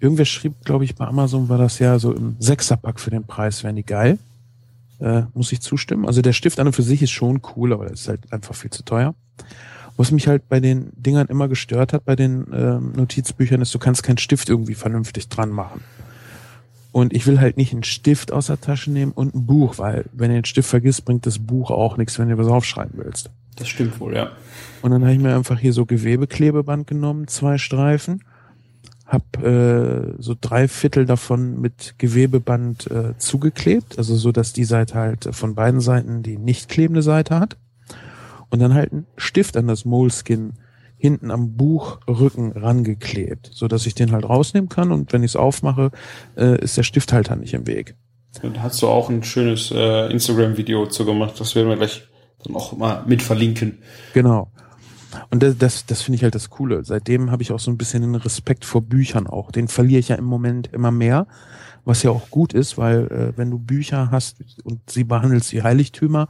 [0.00, 3.62] irgendwer schrieb, glaube ich, bei Amazon war das ja so im Sechserpack für den Preis,
[3.62, 4.18] wären die geil.
[5.00, 6.06] Äh, muss ich zustimmen.
[6.06, 8.54] Also der Stift an und für sich ist schon cool, aber das ist halt einfach
[8.54, 9.14] viel zu teuer.
[9.96, 13.78] Was mich halt bei den Dingern immer gestört hat, bei den ähm, Notizbüchern, ist, du
[13.78, 15.82] kannst keinen Stift irgendwie vernünftig dran machen.
[16.92, 20.06] Und ich will halt nicht einen Stift aus der Tasche nehmen und ein Buch, weil
[20.12, 23.30] wenn du den Stift vergisst, bringt das Buch auch nichts, wenn du was aufschreiben willst.
[23.56, 24.32] Das stimmt wohl, ja.
[24.82, 28.24] Und dann habe ich mir einfach hier so Gewebeklebeband genommen, zwei Streifen,
[29.08, 34.94] hab äh, so drei Viertel davon mit Gewebeband äh, zugeklebt, also so, dass die Seite
[34.94, 37.56] halt von beiden Seiten die nicht klebende Seite hat.
[38.50, 40.52] Und dann halt einen Stift an das Moleskin
[40.98, 45.36] hinten am Buchrücken rangeklebt, so dass ich den halt rausnehmen kann und wenn ich es
[45.36, 45.90] aufmache,
[46.36, 47.94] äh, ist der Stifthalter nicht im Weg.
[48.42, 51.34] Und da hast du auch ein schönes äh, Instagram-Video zu gemacht.
[51.38, 52.02] Das werden wir gleich
[52.44, 53.78] dann auch mal mit verlinken.
[54.12, 54.50] Genau.
[55.30, 56.84] Und das, das, das finde ich halt das Coole.
[56.84, 59.50] Seitdem habe ich auch so ein bisschen einen Respekt vor Büchern auch.
[59.50, 61.26] Den verliere ich ja im Moment immer mehr,
[61.84, 65.62] was ja auch gut ist, weil äh, wenn du Bücher hast und sie behandelst wie
[65.62, 66.28] Heiligtümer,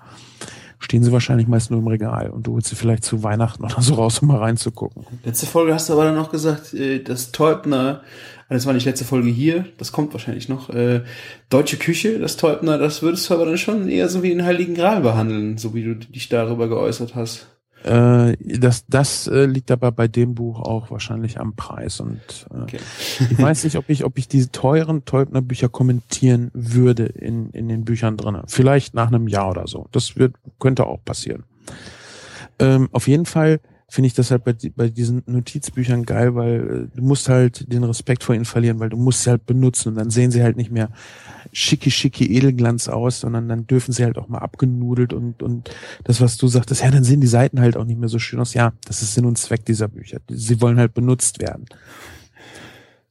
[0.78, 3.82] stehen sie wahrscheinlich meist nur im Regal und du holst sie vielleicht zu Weihnachten oder
[3.82, 5.04] so raus, um mal reinzugucken.
[5.24, 8.02] Letzte Folge hast du aber dann noch gesagt, äh, das Teubner,
[8.48, 11.02] das war nicht letzte Folge hier, das kommt wahrscheinlich noch, äh,
[11.50, 14.74] deutsche Küche, das Teubner, das würdest du aber dann schon eher so wie den Heiligen
[14.74, 17.46] Gral behandeln, so wie du dich darüber geäußert hast.
[17.84, 22.20] Äh, das das äh, liegt aber bei dem Buch auch wahrscheinlich am Preis und
[22.52, 22.78] äh, Okay.
[23.30, 27.68] ich weiß nicht, ob ich, ob ich diese teuren Teubner Bücher kommentieren würde in, in
[27.68, 28.42] den Büchern drinne.
[28.46, 29.86] Vielleicht nach einem Jahr oder so.
[29.92, 31.44] Das wird, könnte auch passieren.
[32.58, 36.96] Ähm, auf jeden Fall finde ich das halt bei, bei diesen Notizbüchern geil, weil äh,
[36.96, 39.94] du musst halt den Respekt vor ihnen verlieren, weil du musst sie halt benutzen und
[39.94, 40.90] dann sehen sie halt nicht mehr
[41.52, 45.70] schicki schicki Edelglanz aus, sondern dann dürfen sie halt auch mal abgenudelt und, und
[46.04, 48.40] das, was du sagtest, ja, dann sehen die Seiten halt auch nicht mehr so schön
[48.40, 48.52] aus.
[48.52, 50.18] Ja, das ist Sinn und Zweck dieser Bücher.
[50.28, 51.64] Sie wollen halt benutzt werden.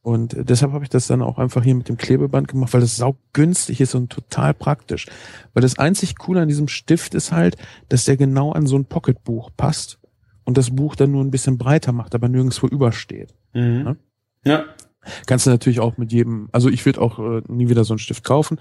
[0.02, 2.80] Und äh, deshalb habe ich das dann auch einfach hier mit dem Klebeband gemacht, weil
[2.82, 5.06] das saugünstig ist und total praktisch.
[5.54, 7.56] Weil das einzig Coole an diesem Stift ist halt,
[7.88, 9.98] dass der genau an so ein Pocketbuch passt
[10.48, 13.34] und das Buch dann nur ein bisschen breiter macht, aber nirgendwo übersteht.
[13.52, 13.96] Mhm.
[14.46, 14.64] Ja.
[15.26, 17.98] Kannst du natürlich auch mit jedem, also ich würde auch äh, nie wieder so einen
[17.98, 18.58] Stift kaufen.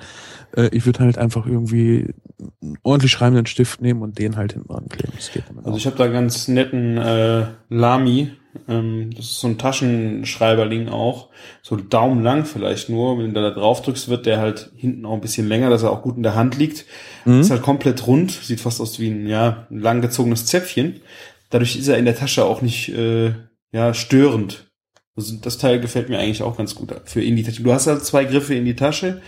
[0.54, 2.14] Äh, ich würde halt einfach irgendwie
[2.62, 5.14] einen ordentlich schreibenden Stift nehmen und den halt hinten dran kleben.
[5.16, 5.78] Das geht damit Also auch.
[5.78, 8.32] ich habe da ganz netten äh, Lamy,
[8.68, 11.30] ähm, das ist so ein Taschenschreiberling auch,
[11.62, 15.22] so daumenlang vielleicht nur, wenn du da drauf drückst, wird der halt hinten auch ein
[15.22, 16.86] bisschen länger, dass er auch gut in der Hand liegt.
[17.24, 17.40] Mhm.
[17.40, 21.00] Ist halt komplett rund, sieht fast aus wie ein ja ein langgezogenes Zäpfchen.
[21.50, 23.34] Dadurch ist er in der Tasche auch nicht äh,
[23.72, 24.70] ja störend.
[25.16, 27.64] Also das Teil gefällt mir eigentlich auch ganz gut für in die Tasche.
[27.64, 29.22] Du hast halt zwei Griffe in die Tasche,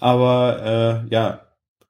[0.00, 1.40] aber äh, ja,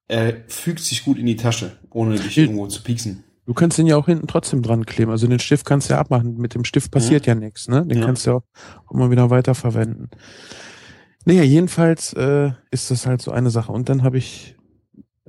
[0.09, 2.43] er fügt sich gut in die Tasche, ohne dich Ja.
[2.45, 3.25] irgendwo zu pieksen.
[3.47, 5.11] Du kannst den ja auch hinten trotzdem dran kleben.
[5.11, 6.37] Also den Stift kannst du ja abmachen.
[6.39, 7.85] Mit dem Stift passiert ja, nichts, ne?
[7.87, 8.07] Den Ja.
[8.07, 10.09] kannst du ja auch immer wieder weiterverwenden.
[11.27, 13.71] Naja, jedenfalls äh, ist das halt so eine Sache.
[13.73, 14.54] Und dann habe ich,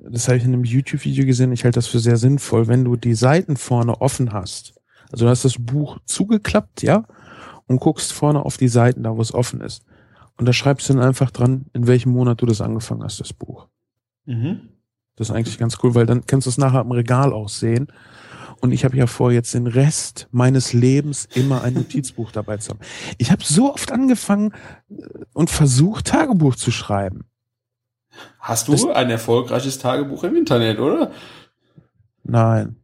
[0.09, 2.95] das habe ich in einem YouTube-Video gesehen, ich halte das für sehr sinnvoll, wenn du
[2.95, 4.75] die Seiten vorne offen hast.
[5.11, 7.05] Also du hast das Buch zugeklappt, ja,
[7.67, 9.83] und guckst vorne auf die Seiten, da wo es offen ist.
[10.37, 13.33] Und da schreibst du dann einfach dran, in welchem Monat du das angefangen hast, das
[13.33, 13.67] Buch.
[14.25, 14.69] Mhm.
[15.15, 17.87] Das ist eigentlich ganz cool, weil dann kannst du es nachher im Regal auch sehen.
[18.61, 22.71] Und ich habe ja vor, jetzt den Rest meines Lebens immer ein Notizbuch dabei zu
[22.71, 22.79] haben.
[23.17, 24.51] Ich habe so oft angefangen
[24.89, 27.25] äh, und versucht, Tagebuch zu schreiben.
[28.39, 31.12] Hast du das, ein erfolgreiches Tagebuch im Internet, oder?
[32.23, 32.78] Nein.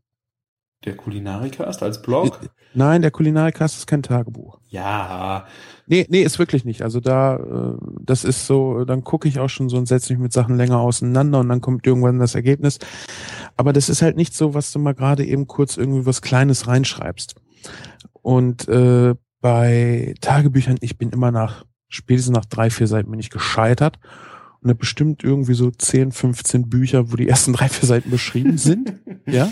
[0.85, 2.39] Der Kulinarikast als Blog?
[2.73, 4.59] Nein, der Kulinarikast ist kein Tagebuch.
[4.69, 5.45] Ja.
[5.85, 6.81] Nee, nee, ist wirklich nicht.
[6.81, 10.21] Also da, äh, das ist so, dann gucke ich auch schon so und setze mich
[10.21, 12.79] mit Sachen länger auseinander und dann kommt irgendwann das Ergebnis.
[13.57, 16.67] Aber das ist halt nicht so, was du mal gerade eben kurz irgendwie was Kleines
[16.67, 17.35] reinschreibst.
[18.21, 23.29] Und äh, bei Tagebüchern, ich bin immer nach, spätestens nach drei, vier Seiten bin ich
[23.29, 23.99] gescheitert
[24.61, 28.57] und habe bestimmt irgendwie so 10, 15 Bücher, wo die ersten drei, vier Seiten beschrieben
[28.57, 28.93] sind.
[29.25, 29.51] ja.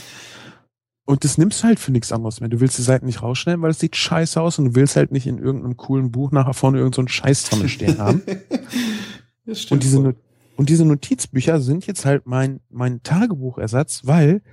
[1.05, 2.49] Und das nimmst du halt für nichts anderes mehr.
[2.49, 5.11] Du willst die Seiten nicht rausschneiden, weil es sieht scheiße aus und du willst halt
[5.11, 8.21] nicht in irgendeinem coolen Buch nachher vorne irgendeinen so Scheiß drin stehen haben.
[9.45, 10.15] das stimmt und diese,
[10.55, 14.43] und diese Notizbücher sind jetzt halt mein, mein Tagebuchersatz, weil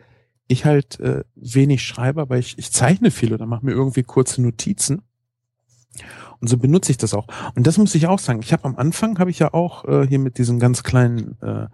[0.48, 4.40] ich halt äh, wenig schreibe, aber ich, ich zeichne viel oder mache mir irgendwie kurze
[4.40, 5.02] Notizen.
[6.40, 7.26] Und so benutze ich das auch.
[7.54, 8.40] Und das muss ich auch sagen.
[8.42, 11.66] Ich habe am Anfang habe ich ja auch äh, hier mit diesen ganz kleinen äh,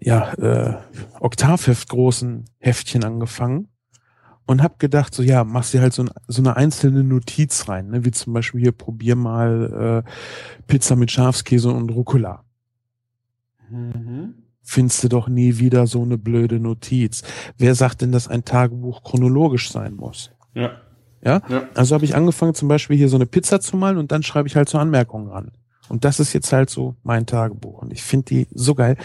[0.00, 0.76] ja, äh,
[1.20, 3.68] Oktavheft großen Heftchen angefangen
[4.46, 7.88] und habe gedacht, so ja, machst dir halt so, ein, so eine einzelne Notiz rein,
[7.88, 8.04] ne?
[8.04, 10.10] wie zum Beispiel hier, probier mal äh,
[10.66, 12.44] Pizza mit Schafskäse und Rucola.
[13.70, 14.34] Mhm.
[14.62, 17.22] Findest du doch nie wieder so eine blöde Notiz.
[17.58, 20.30] Wer sagt denn, dass ein Tagebuch chronologisch sein muss?
[20.54, 20.72] Ja.
[21.24, 21.42] Ja?
[21.48, 21.64] ja.
[21.74, 24.48] Also habe ich angefangen, zum Beispiel hier so eine Pizza zu malen und dann schreibe
[24.48, 25.52] ich halt so Anmerkungen ran.
[25.88, 27.82] Und das ist jetzt halt so mein Tagebuch.
[27.82, 28.96] Und ich finde die so geil.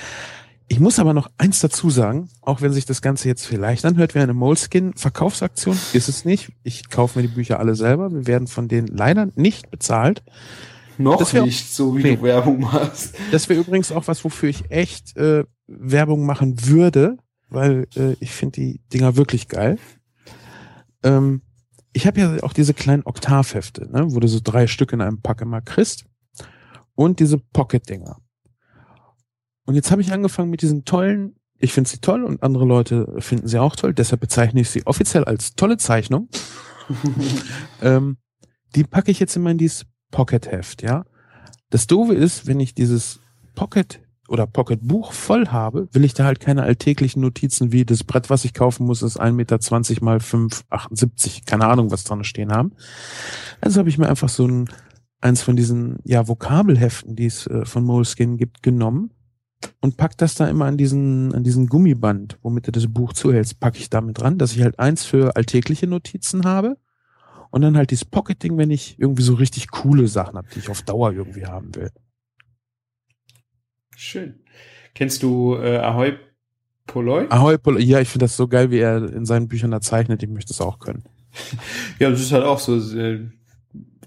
[0.72, 4.14] Ich muss aber noch eins dazu sagen, auch wenn sich das Ganze jetzt vielleicht anhört
[4.14, 6.52] wie eine Moleskin-Verkaufsaktion, ist es nicht.
[6.62, 8.12] Ich kaufe mir die Bücher alle selber.
[8.12, 10.24] Wir werden von denen leider nicht bezahlt.
[11.00, 12.16] Noch nicht, so wie nee.
[12.18, 13.16] du Werbung machst.
[13.32, 17.18] Das wäre übrigens auch was, wofür ich echt äh, Werbung machen würde,
[17.50, 19.80] weil äh, ich finde die Dinger wirklich geil.
[21.02, 21.42] Ähm,
[21.94, 25.22] ich habe ja auch diese kleinen Oktavhefte, ne, wo du so drei Stück in einem
[25.22, 26.06] Pack immer kriegst.
[26.96, 28.18] Und diese Pocket-Dinger.
[29.66, 33.16] Und jetzt habe ich angefangen mit diesen tollen, ich finde sie toll und andere Leute
[33.20, 36.28] finden sie auch toll, deshalb bezeichne ich sie offiziell als tolle Zeichnung.
[37.82, 38.18] ähm,
[38.76, 41.06] die packe ich jetzt immer in dieses Pocket-Heft, ja.
[41.70, 43.20] Das Doofe ist, wenn ich dieses
[43.56, 48.30] Pocket oder Pocket-Buch voll habe, will ich da halt keine alltäglichen Notizen wie das Brett,
[48.30, 49.58] was ich kaufen muss, ist 1,20 Meter
[50.06, 52.74] mal 5,78, keine Ahnung, was dran stehen haben.
[53.62, 54.70] Also habe ich mir einfach so ein,
[55.20, 59.12] eins von diesen, ja, Vokabelheften, die es äh, von Moleskin gibt, genommen
[59.82, 63.60] und pack das da immer an diesen, an diesen Gummiband, womit du das Buch zuhältst,
[63.60, 66.78] packe ich damit dran, dass ich halt eins für alltägliche Notizen habe
[67.52, 70.70] und dann halt dieses Pocketing, wenn ich irgendwie so richtig coole Sachen habe, die ich
[70.70, 71.92] auf Dauer irgendwie haben will.
[74.02, 74.36] Schön.
[74.96, 76.14] Kennst du äh, Ahoy
[76.88, 77.28] Poloi?
[77.30, 80.24] Ahoy Poloi, ja, ich finde das so geil, wie er in seinen Büchern da zeichnet.
[80.24, 81.04] Ich möchte es auch können.
[82.00, 82.78] ja, das ist halt auch so.
[82.98, 83.28] Äh,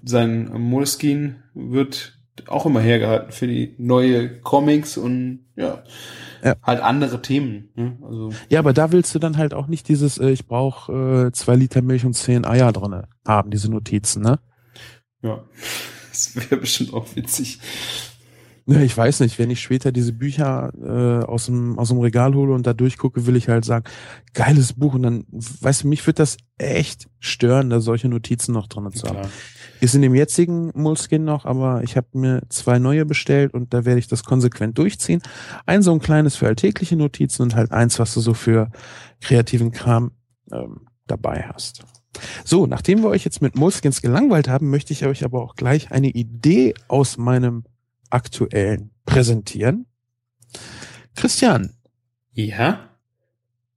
[0.03, 5.85] sein Moleskine wird auch immer hergehalten für die neue Comics und ja,
[6.43, 6.57] ja.
[6.63, 7.69] halt andere Themen.
[7.75, 7.99] Ne?
[8.03, 11.33] Also, ja, aber da willst du dann halt auch nicht dieses, äh, ich brauche äh,
[11.33, 14.41] zwei Liter Milch und zehn Eier drinne haben, diese Notizen, ne?
[15.21, 15.45] Ja,
[16.09, 17.61] das wäre bestimmt auch witzig.
[18.66, 22.35] Ja, ich weiß nicht, wenn ich später diese Bücher äh, aus, dem, aus dem Regal
[22.35, 23.85] hole und da durchgucke, will ich halt sagen,
[24.35, 24.94] geiles Buch.
[24.94, 29.09] Und dann, weißt du, mich wird das echt stören, da solche Notizen noch drin zu
[29.09, 29.16] haben.
[29.16, 29.31] Klar.
[29.81, 33.85] Ist in dem jetzigen Moleskin noch, aber ich habe mir zwei neue bestellt und da
[33.85, 35.22] werde ich das konsequent durchziehen.
[35.66, 38.70] Ein so ein kleines für alltägliche Notizen und halt eins, was du so für
[39.20, 40.12] kreativen Kram
[40.53, 41.83] ähm, dabei hast.
[42.44, 45.90] So, nachdem wir euch jetzt mit Moleskins gelangweilt haben, möchte ich euch aber auch gleich
[45.90, 47.64] eine Idee aus meinem
[48.12, 49.87] aktuellen präsentieren.
[51.14, 51.75] Christian.
[52.33, 52.90] Ja?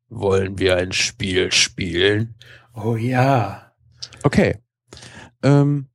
[0.10, 2.36] Wollen wir ein Spiel spielen?
[2.74, 3.74] Oh ja.
[4.24, 4.58] Okay.
[5.44, 5.88] Ähm,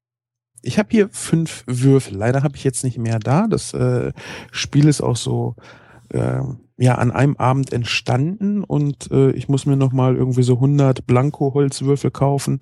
[0.63, 2.17] ich habe hier fünf Würfel.
[2.17, 3.47] Leider habe ich jetzt nicht mehr da.
[3.47, 4.13] Das äh,
[4.51, 5.57] Spiel ist auch so
[6.11, 6.41] äh,
[6.77, 11.07] ja an einem Abend entstanden und äh, ich muss mir noch mal irgendwie so 100
[11.07, 12.61] Blanko-Holzwürfel kaufen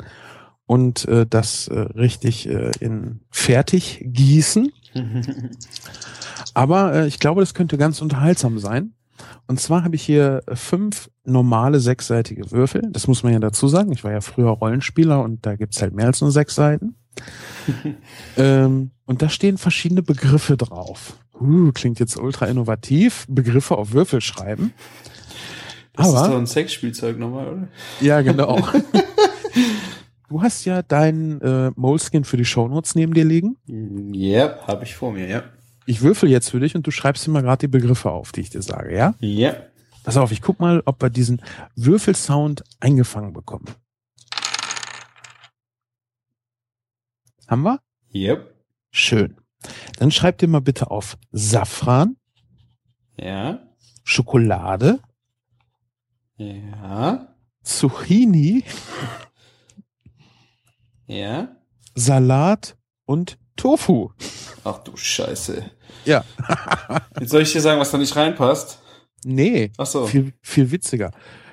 [0.69, 4.71] und äh, das äh, richtig äh, in fertig gießen.
[6.55, 8.93] Aber äh, ich glaube, das könnte ganz unterhaltsam sein.
[9.47, 12.83] Und zwar habe ich hier fünf normale sechsseitige Würfel.
[12.93, 13.93] Das muss man ja dazu sagen.
[13.93, 16.97] Ich war ja früher Rollenspieler und da gibt's halt mehr als nur sechs Seiten.
[18.37, 21.17] ähm, und da stehen verschiedene Begriffe drauf.
[21.41, 23.25] Uh, klingt jetzt ultra innovativ.
[23.27, 24.75] Begriffe auf Würfel schreiben.
[25.95, 27.69] Das Aber, ist doch ein Sexspielzeug nochmal, oder?
[28.03, 28.69] Ja, genau.
[30.29, 33.57] du hast ja deinen äh, Moleskin für die Shownotes neben dir liegen.
[34.15, 35.43] Ja, yep, habe ich vor mir, ja.
[35.87, 38.51] Ich würfel jetzt für dich und du schreibst immer gerade die Begriffe auf, die ich
[38.51, 39.15] dir sage, ja?
[39.21, 39.57] Ja.
[40.05, 41.43] Pass auf, ich guck mal, ob wir diesen
[41.77, 43.67] Würfelsound eingefangen bekommen.
[47.47, 47.81] Haben wir?
[48.15, 48.55] Yep.
[48.91, 49.37] Schön.
[49.99, 52.17] Dann schreibt ihr mal bitte auf Safran,
[53.17, 53.61] Ja.
[54.05, 55.01] Schokolade,
[56.37, 57.35] Ja.
[57.63, 58.65] Zucchini,
[61.09, 61.49] Ja.
[61.95, 64.11] Salat und Tofu.
[64.65, 65.69] Ach du Scheiße.
[66.05, 66.25] Ja.
[67.21, 68.79] Jetzt soll ich dir sagen, was da nicht reinpasst?
[69.25, 70.07] Nee, Ach so.
[70.07, 71.11] viel, viel witziger.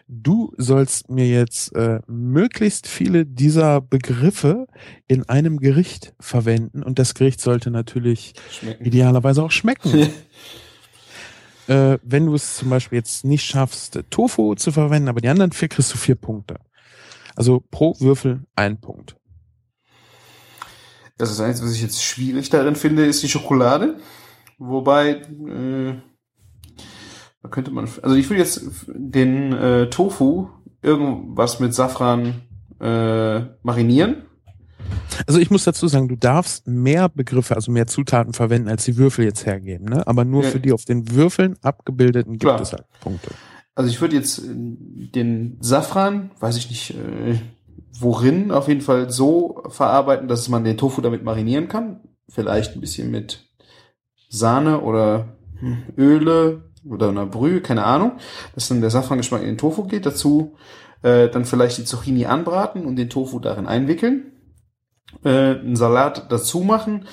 [0.08, 4.68] Du sollst mir jetzt äh, möglichst viele dieser Begriffe
[5.08, 8.86] in einem Gericht verwenden und das Gericht sollte natürlich Schmecken.
[8.86, 9.92] idealerweise auch schmecken.
[11.68, 15.52] äh, wenn du es zum Beispiel jetzt nicht schaffst, Tofu zu verwenden, aber die anderen
[15.54, 16.60] vier kriegst du vier Punkte.
[17.36, 19.16] Also pro Würfel ein Punkt.
[21.18, 23.98] Das ist eins, was ich jetzt schwierig darin finde, ist die Schokolade.
[24.58, 25.96] Wobei, äh,
[27.42, 30.50] da könnte man, also ich will jetzt den äh, Tofu
[30.82, 32.42] irgendwas mit Safran
[32.82, 34.24] äh, marinieren.
[35.26, 38.98] Also ich muss dazu sagen, du darfst mehr Begriffe, also mehr Zutaten verwenden, als die
[38.98, 40.06] Würfel jetzt hergeben, ne?
[40.06, 40.50] Aber nur Ja.
[40.50, 42.62] für die auf den Würfeln abgebildeten gibt Klar.
[42.62, 43.30] es halt Punkte.
[43.74, 47.40] Also ich würde jetzt äh, den Safran, weiß ich nicht, äh,
[48.00, 52.02] worin, auf jeden Fall so verarbeiten, dass man den Tofu damit marinieren kann.
[52.28, 53.48] Vielleicht ein bisschen mit
[54.30, 58.14] Sahne oder hm, Öle oder einer Brühe, keine Ahnung,
[58.54, 60.06] dass dann der Safrangeschmack in den Tofu geht.
[60.06, 60.56] Dazu
[61.02, 64.32] äh, dann vielleicht die Zucchini anbraten und den Tofu darin einwickeln.
[65.24, 67.06] Äh, einen Salat dazu machen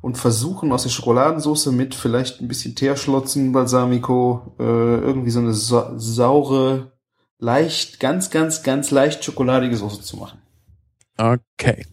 [0.00, 5.54] und versuchen aus der Schokoladensauce mit vielleicht ein bisschen Teerschlotzen, Balsamico, äh, irgendwie so eine
[5.54, 6.92] sa saure,
[7.38, 10.38] leicht, ganz, ganz, ganz leicht schokoladige Soße zu machen.
[11.16, 11.84] Okay.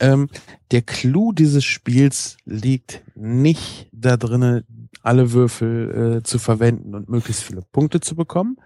[0.00, 0.28] Ähm,
[0.70, 4.64] der Clou dieses Spiels liegt nicht da drinnen,
[5.02, 8.56] alle Würfel äh, zu verwenden und möglichst viele Punkte zu bekommen,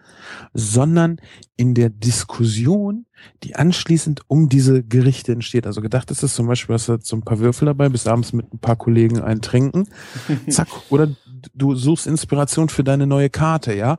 [0.55, 1.19] sondern
[1.57, 3.07] in der Diskussion,
[3.43, 5.67] die anschließend um diese Gerichte entsteht.
[5.67, 8.33] Also gedacht ist es zum Beispiel, hast du so ein paar Würfel dabei, bis abends
[8.33, 9.89] mit ein paar Kollegen ein Trinken,
[10.49, 11.09] zack, oder
[11.55, 13.99] du suchst Inspiration für deine neue Karte, ja,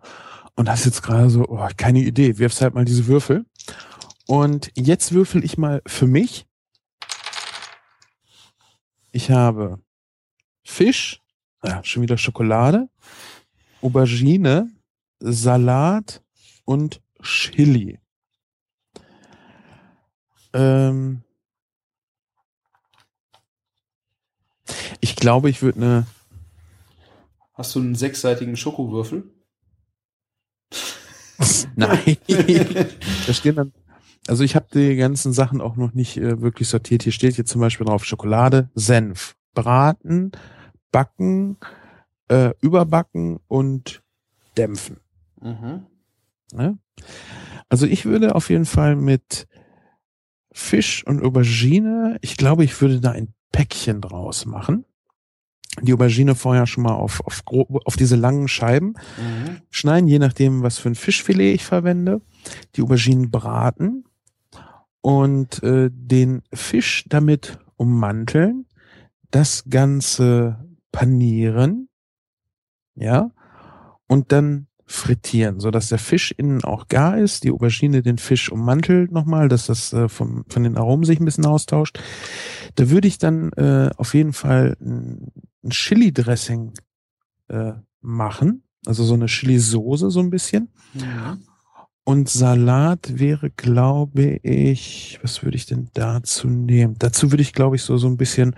[0.58, 3.46] und hast jetzt gerade so, oh, keine Idee, wirfst halt mal diese Würfel.
[4.26, 6.46] Und jetzt würfel ich mal für mich.
[9.12, 9.80] Ich habe
[10.64, 11.22] Fisch,
[11.64, 12.90] ja, schon wieder Schokolade,
[13.82, 14.70] Aubergine,
[15.20, 16.24] Salat
[16.66, 18.00] und Chili.
[20.54, 21.22] Ähm
[25.02, 26.08] ich glaube, ich würde eine.
[27.54, 29.37] Hast du einen sechsseitigen Schokowürfel?
[31.76, 32.18] Nein.
[33.28, 33.74] da stehen dann.
[34.28, 37.04] Also ich habe die ganzen Sachen auch noch nicht äh, wirklich sortiert.
[37.04, 40.32] Hier steht jetzt zum Beispiel drauf Schokolade, Senf, Braten,
[40.92, 41.58] Backen,
[42.28, 44.02] äh, Überbacken und
[44.58, 44.98] Dämpfen.
[45.42, 45.86] Mhm.
[46.54, 46.78] Ne?
[47.70, 49.48] Also ich würde auf jeden Fall mit
[50.52, 54.86] Fisch und Aubergine, ich glaube, ich würde da ein Päckchen draus machen.
[55.82, 59.62] Die Aubergine vorher schon mal auf, auf, grob, auf diese langen Scheiben Mhm.
[59.70, 62.22] schneiden, je nachdem, was für ein Fischfilet ich verwende.
[62.76, 64.06] Die Auberginen braten
[65.02, 68.66] und äh, den Fisch damit ummanteln,
[69.32, 71.90] das Ganze panieren,
[72.96, 73.32] ja,
[74.08, 78.50] und dann frittieren, so dass der Fisch innen auch gar ist, die Aubergine den Fisch
[78.50, 82.00] ummantelt nochmal, dass das äh, vom, von den Aromen sich ein bisschen austauscht.
[82.76, 85.32] Da würde ich dann äh, auf jeden Fall ein,
[85.64, 86.72] ein Chili-Dressing
[87.50, 90.70] äh, machen, also so eine Chili-Soße so ein bisschen.
[90.94, 91.44] Mhm.
[92.06, 96.96] Und Salat wäre, glaube ich, was würde ich denn dazu nehmen?
[96.98, 98.56] Dazu würde ich, glaube ich, so, so ein bisschen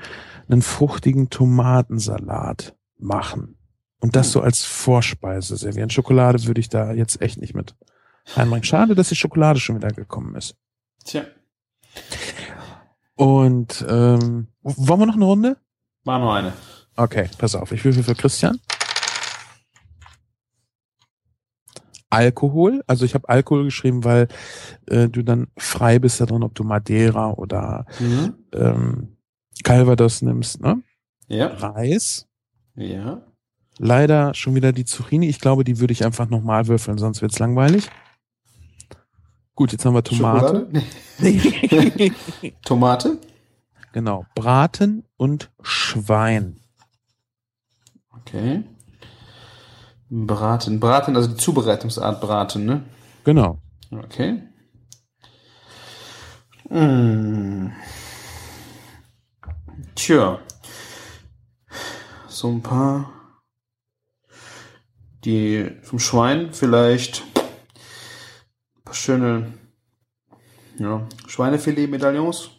[0.47, 3.55] einen fruchtigen Tomatensalat machen.
[4.01, 5.89] Und das so als Vorspeise servieren.
[5.89, 7.75] Schokolade würde ich da jetzt echt nicht mit
[8.35, 8.63] reinbringen.
[8.63, 10.55] Schade, dass die Schokolade schon wieder gekommen ist.
[11.03, 11.25] Tja,
[13.15, 15.57] Und ähm, wollen wir noch eine Runde?
[16.05, 16.53] war nur eine.
[16.95, 17.71] Okay, pass auf.
[17.71, 18.59] Ich würfel für Christian.
[22.09, 24.27] Alkohol, also ich habe Alkohol geschrieben, weil
[24.87, 28.35] äh, du dann frei bist da drin, ob du Madeira oder Mhm.
[28.53, 29.17] ähm,
[29.63, 30.81] Calvados nimmst, ne?
[31.27, 32.27] Ja, Reis.
[32.75, 33.21] ja.
[33.81, 35.29] Leider schon wieder die Zucchini.
[35.29, 37.89] Ich glaube, die würde ich einfach nochmal würfeln, sonst wird's langweilig.
[39.55, 40.69] Gut, jetzt haben wir Tomate.
[42.65, 43.17] Tomate?
[43.93, 44.25] genau.
[44.35, 46.59] Braten und Schwein.
[48.17, 48.65] Okay.
[50.09, 50.81] Braten.
[50.81, 52.83] Braten, also die Zubereitungsart Braten, ne?
[53.23, 53.59] Genau.
[53.91, 54.43] Okay.
[56.67, 57.71] Hm.
[59.95, 60.39] Tja.
[62.27, 63.18] So ein paar
[65.25, 69.53] die vom Schwein vielleicht ein paar schöne
[70.77, 72.51] ja, Schweinefilet-Medaillons.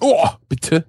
[0.00, 0.86] Oh, bitte.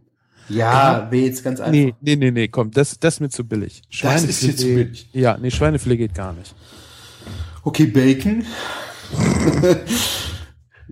[0.50, 1.72] Ja, wäre jetzt ganz einfach.
[1.72, 3.82] Nee, nee, nee, nee, komm, das, das ist mir zu billig.
[4.02, 5.10] Das ist dir zu billig.
[5.14, 6.56] Ja, nee, Schweinefilet geht gar nicht.
[7.64, 8.46] Okay, Bacon.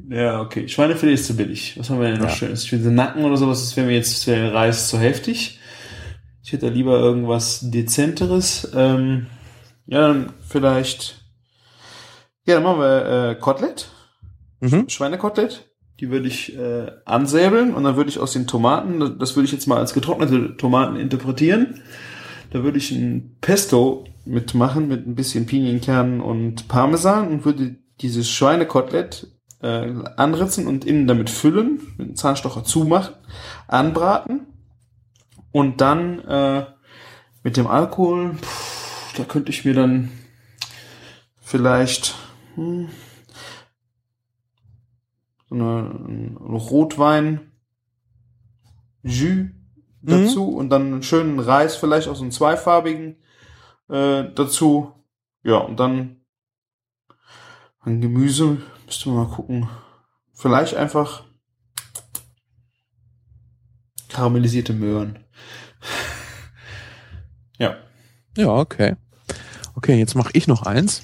[0.09, 0.68] ja, okay.
[0.68, 1.76] Schweinefilet ist zu billig.
[1.78, 2.36] Was haben wir denn noch Ja.
[2.36, 2.63] schönes?
[2.63, 5.59] Ich finde Nacken oder sowas, das wäre mir jetzt das wäre Reis zu heftig.
[6.43, 8.72] Ich hätte da lieber irgendwas Dezenteres.
[8.76, 9.28] Ähm,
[9.88, 11.23] ja, dann vielleicht.
[12.45, 13.89] Ja, dann machen wir äh, Kotelett.
[14.59, 14.88] Mhm.
[14.89, 15.69] Schweinekotelett.
[15.99, 19.51] Die würde ich äh, ansäbeln und dann würde ich aus den Tomaten, das würde ich
[19.51, 21.81] jetzt mal als getrocknete Tomaten interpretieren.
[22.51, 28.29] Da würde ich ein Pesto mitmachen mit ein bisschen Pinienkernen und Parmesan und würde dieses
[28.29, 29.27] Schweinekotelett
[29.61, 33.15] äh, anritzen und innen damit füllen, mit einem Zahnstocher zumachen,
[33.67, 34.41] anbraten
[35.51, 36.65] und dann äh,
[37.41, 38.76] mit dem Alkohol, pff,
[39.18, 40.11] da könnte ich mir dann
[41.39, 42.15] vielleicht
[42.55, 42.89] hm,
[45.49, 47.51] so eine, ein Rotwein,
[49.03, 49.47] Jus
[50.01, 53.18] dazu und dann einen schönen Reis, vielleicht auch so einen zweifarbigen
[53.89, 54.93] äh, dazu.
[55.43, 56.22] Ja, und dann
[57.80, 59.70] ein Gemüse, müsste man mal gucken.
[60.34, 61.24] Vielleicht einfach
[64.09, 65.26] karamellisierte Möhren.
[67.57, 67.78] ja.
[68.36, 68.95] Ja, okay.
[69.78, 71.03] Okay, jetzt mache ich noch eins.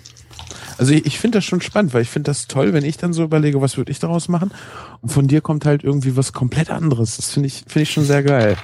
[0.80, 3.14] Also ich, ich finde das schon spannend, weil ich finde das toll, wenn ich dann
[3.14, 4.52] so überlege, was würde ich daraus machen.
[5.02, 7.18] Und von dir kommt halt irgendwie was komplett anderes.
[7.18, 8.58] Das finde ich, finde ich schon sehr geil.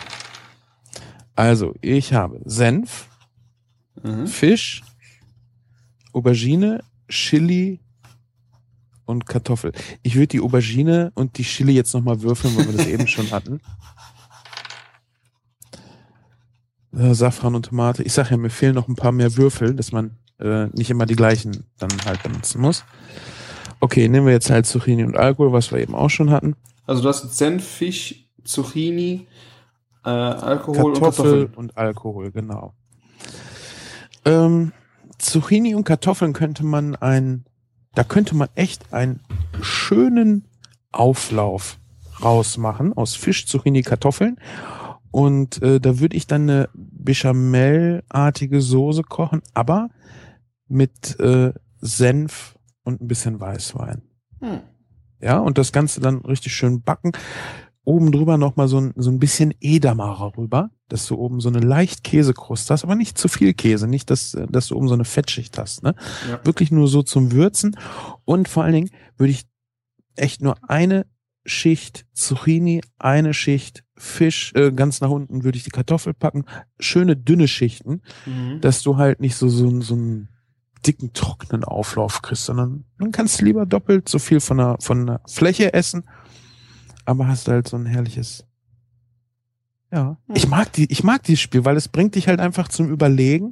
[1.36, 3.06] Also, ich habe Senf,
[4.04, 4.28] Mhm.
[4.28, 4.82] Fisch,
[6.14, 7.80] Aubergine, Chili
[9.06, 9.74] und Kartoffel.
[10.04, 13.30] Ich würde die Aubergine und die Chili jetzt nochmal würfeln, weil wir das eben schon
[13.32, 13.60] hatten.
[16.96, 18.04] Äh, Safran und Tomate.
[18.04, 21.06] Ich sag ja, mir fehlen noch ein paar mehr Würfel, dass man äh, nicht immer
[21.06, 22.84] die gleichen dann halt benutzen muss.
[23.80, 26.56] Okay, nehmen wir jetzt halt Zucchini und Alkohol, was wir eben auch schon hatten.
[26.86, 29.28] Also du hast jetzt Senf, Fisch, Zucchini,
[30.04, 31.54] äh, Alkohol und Kartoffel Kartoffeln.
[31.56, 32.74] und Alkohol, genau.
[34.26, 34.74] Ähm,
[35.18, 37.46] Zucchini und Kartoffeln könnte man ein,
[37.94, 39.22] da könnte man echt einen
[39.62, 40.46] schönen
[40.92, 41.78] Auflauf
[42.22, 44.40] rausmachen aus Fisch, Zucchini, Kartoffeln.
[45.12, 49.90] Und äh, da würde ich dann eine Bechamel-artige Soße kochen, aber
[50.68, 54.04] mit äh, Senf und ein bisschen Weißwein.
[54.40, 54.62] Hm.
[55.22, 57.12] Ja, und das Ganze dann richtig schön backen.
[57.84, 61.60] Oben drüber nochmal so ein, so ein bisschen Edamer rüber, dass du oben so eine
[61.60, 65.06] leicht Käsekruste hast, aber nicht zu viel Käse, nicht, dass, dass du oben so eine
[65.06, 65.82] Fettschicht hast.
[65.84, 65.96] Ne?
[66.30, 66.40] Ja.
[66.46, 67.76] Wirklich nur so zum Würzen.
[68.26, 69.48] Und vor allen Dingen würde ich
[70.16, 71.08] echt nur eine
[71.46, 76.46] Schicht Zucchini, eine Schicht Fisch, äh, ganz nach unten würde ich die Kartoffel packen.
[76.80, 78.62] Schöne dünne Schichten, Mhm.
[78.62, 80.30] dass du halt nicht so, so, so einen
[80.88, 85.06] dicken, trockenen Auflauf kriegst, sondern dann kannst du lieber doppelt so viel von der, von
[85.06, 86.04] der Fläche essen,
[87.04, 88.46] aber hast halt so ein herrliches,
[89.92, 90.18] ja.
[90.28, 90.36] Hm.
[90.36, 93.52] Ich mag die, ich mag dieses Spiel, weil es bringt dich halt einfach zum Überlegen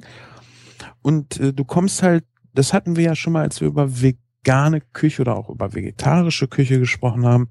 [1.02, 2.24] und äh, du kommst halt,
[2.54, 6.48] das hatten wir ja schon mal, als wir über vegane Küche oder auch über vegetarische
[6.48, 7.50] Küche gesprochen haben.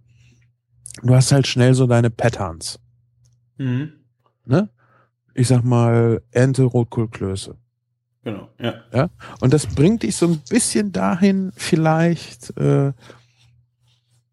[1.04, 2.80] Du hast halt schnell so deine Patterns,
[3.58, 3.94] Mhm.
[4.46, 4.70] ne?
[5.34, 7.56] Ich sag mal Ente, Rotkohl, Klöße.
[8.24, 9.10] Genau, ja.
[9.40, 12.92] Und das bringt dich so ein bisschen dahin, vielleicht äh,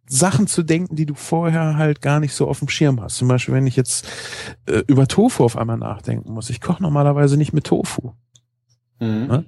[0.07, 3.17] Sachen zu denken, die du vorher halt gar nicht so auf dem Schirm hast.
[3.17, 4.07] Zum Beispiel, wenn ich jetzt
[4.67, 6.51] äh, über Tofu auf einmal nachdenken muss.
[6.51, 8.13] Ich koche normalerweise nicht mit Tofu.
[9.01, 9.27] Mhm.
[9.27, 9.45] Ne?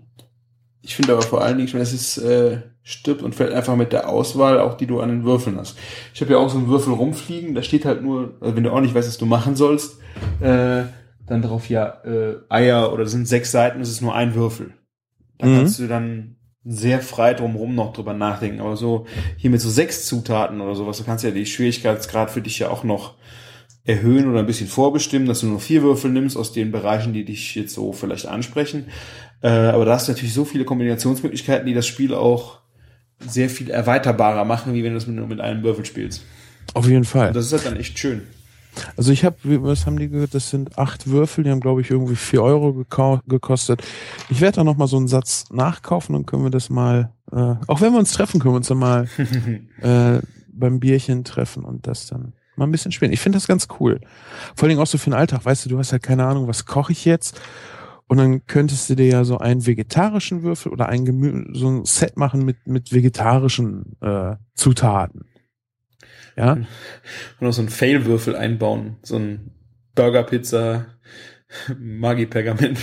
[0.86, 3.92] Ich finde aber vor allen Dingen, schon, dass es äh, stirbt und fällt einfach mit
[3.92, 5.76] der Auswahl, auch die du an den Würfeln hast.
[6.14, 8.70] Ich habe ja auch so einen Würfel rumfliegen, da steht halt nur, also wenn du
[8.72, 9.98] auch nicht weißt, was du machen sollst,
[10.40, 10.84] äh,
[11.26, 14.74] dann drauf ja äh, Eier oder das sind sechs Seiten, das ist nur ein Würfel.
[15.38, 15.56] Da Mhm.
[15.56, 18.60] kannst du dann sehr frei drumherum noch drüber nachdenken.
[18.60, 19.06] Aber so
[19.36, 22.70] hier mit so sechs Zutaten oder sowas, du kannst ja die Schwierigkeitsgrad für dich ja
[22.70, 23.14] auch noch
[23.84, 27.24] erhöhen oder ein bisschen vorbestimmen, dass du nur vier Würfel nimmst aus den Bereichen, die
[27.24, 28.86] dich jetzt so vielleicht ansprechen.
[29.42, 32.60] Äh, aber da hast du natürlich so viele Kombinationsmöglichkeiten, die das Spiel auch
[33.20, 36.22] sehr viel erweiterbarer machen, wie wenn du es nur mit einem Würfel spielst.
[36.74, 37.28] Auf jeden Fall.
[37.28, 38.22] Und das ist halt dann echt schön.
[38.96, 40.34] Also ich habe, was haben die gehört?
[40.34, 42.84] Das sind acht Würfel, die haben glaube ich irgendwie vier Euro
[43.26, 43.82] gekostet.
[44.28, 47.54] Ich werde da noch mal so einen Satz nachkaufen und können wir das mal, äh,
[47.66, 49.08] auch wenn wir uns treffen, können wir uns dann mal
[49.80, 53.12] äh, beim Bierchen treffen und das dann mal ein bisschen spielen.
[53.12, 54.00] Ich finde das ganz cool.
[54.54, 56.48] Vor allen Dingen auch so für den Alltag, weißt du, du hast halt keine Ahnung,
[56.48, 57.40] was koche ich jetzt?
[58.08, 61.84] Und dann könntest du dir ja so einen vegetarischen Würfel oder ein Gemü so ein
[61.84, 65.26] Set machen mit, mit vegetarischen äh, Zutaten.
[66.36, 66.66] Ja, Und
[67.40, 68.96] noch so einen Fail-Würfel einbauen.
[69.02, 69.50] So ein
[69.94, 70.86] Burger-Pizza,
[71.78, 72.78] Magi-Pergament.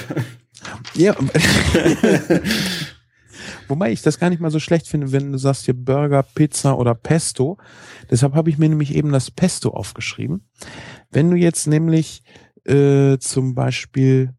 [0.95, 1.15] ja
[3.67, 6.77] Wobei ich das gar nicht mal so schlecht finde, wenn du sagst hier Burger, Pizza
[6.77, 7.57] oder Pesto.
[8.09, 10.49] Deshalb habe ich mir nämlich eben das Pesto aufgeschrieben.
[11.11, 12.23] Wenn du jetzt nämlich
[12.65, 14.33] äh, zum Beispiel,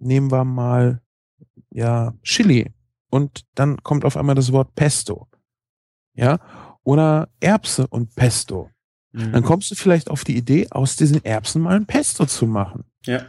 [0.00, 1.00] nehmen wir mal,
[1.70, 2.72] ja, Chili
[3.10, 5.28] und dann kommt auf einmal das Wort Pesto.
[6.14, 6.38] Ja,
[6.82, 8.70] oder Erbse und Pesto.
[9.12, 9.32] Mhm.
[9.32, 12.84] Dann kommst du vielleicht auf die Idee, aus diesen Erbsen mal ein Pesto zu machen.
[13.04, 13.26] Ja.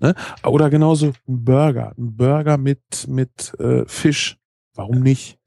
[0.00, 0.14] Ne?
[0.44, 1.94] Oder genauso ein Burger.
[1.98, 4.38] Ein Burger mit, mit äh, Fisch.
[4.74, 5.38] Warum nicht?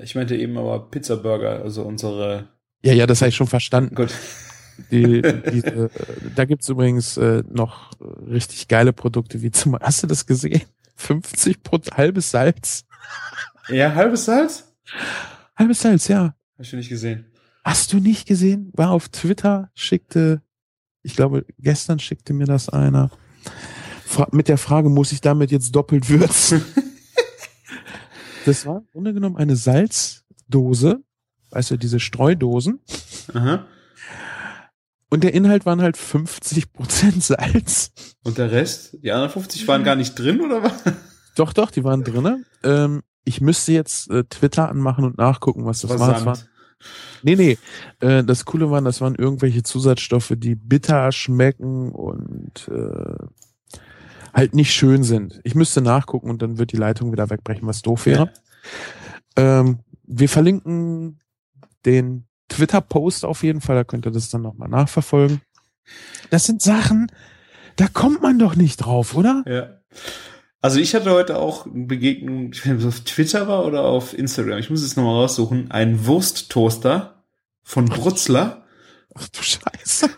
[0.00, 2.48] Ich meinte eben aber Pizza-Burger, also unsere.
[2.82, 3.94] Ja, ja, das habe ich schon verstanden.
[3.94, 4.12] Gut.
[4.90, 5.88] Die, die, äh,
[6.34, 7.90] da gibt's übrigens äh, noch
[8.26, 10.62] richtig geile Produkte, wie zum Hast du das gesehen?
[10.96, 12.84] 50 Pro halbes Salz.
[13.68, 14.72] Ja, halbes Salz?
[15.56, 16.34] Halbes Salz, ja.
[16.58, 17.26] Ich schon nicht gesehen.
[17.64, 18.72] Hast du nicht gesehen?
[18.74, 20.42] War auf Twitter, schickte,
[21.02, 23.10] ich glaube, gestern schickte mir das einer.
[24.04, 26.64] Fra mit der Frage, muss ich damit jetzt doppelt würzen?
[28.46, 31.02] das war im Grunde genommen eine Salzdose.
[31.50, 32.80] Weißt du, diese Streudosen.
[33.34, 33.66] Aha.
[35.10, 37.92] Und der Inhalt waren halt 50% Salz.
[38.24, 38.98] Und der Rest?
[39.02, 40.82] Die anderen 50 waren gar nicht drin, oder was?
[41.34, 42.44] Doch, doch, die waren drinne.
[42.62, 46.12] Ähm, ich müsste jetzt äh, Twitter anmachen und nachgucken, was das war.
[46.12, 46.38] Das war.
[47.22, 47.58] Nee, nee.
[48.00, 53.26] Äh, das Coole waren, das waren irgendwelche Zusatzstoffe, die bitter schmecken und äh,
[54.34, 55.40] halt nicht schön sind.
[55.44, 58.30] Ich müsste nachgucken und dann wird die Leitung wieder wegbrechen, was doof wäre.
[59.36, 59.60] Ja.
[59.60, 61.20] Ähm, wir verlinken
[61.84, 65.40] den Twitter-Post auf jeden Fall, da könnt ihr das dann nochmal nachverfolgen.
[66.30, 67.10] Das sind Sachen,
[67.76, 69.44] da kommt man doch nicht drauf, oder?
[69.46, 69.80] Ja.
[70.60, 73.64] Also ich hatte heute auch eine Begegnung, ich weiß nicht, ob es auf Twitter war
[73.64, 77.24] oder auf Instagram, ich muss es nochmal raussuchen, ein Wursttoaster
[77.62, 78.66] von Brutzler.
[79.14, 80.10] Ach du Scheiße.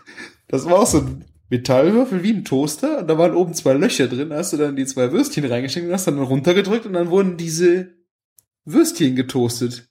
[0.47, 4.07] Das war auch so ein Metallwürfel wie ein Toaster und da waren oben zwei Löcher
[4.07, 7.09] drin, da hast du dann die zwei Würstchen reingesteckt und hast dann runtergedrückt und dann
[7.09, 7.93] wurden diese
[8.65, 9.90] Würstchen getoastet.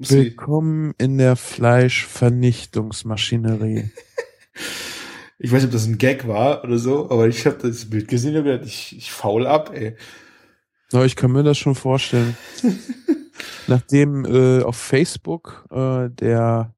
[0.00, 3.90] Willkommen in der Fleischvernichtungsmaschinerie.
[5.40, 8.06] ich weiß nicht, ob das ein Gag war oder so, aber ich habe das Bild
[8.06, 9.96] gesehen und gedacht, ich, ich faul ab, ey.
[10.92, 12.36] Aber ich kann mir das schon vorstellen.
[13.66, 16.76] Nachdem äh, auf Facebook äh, der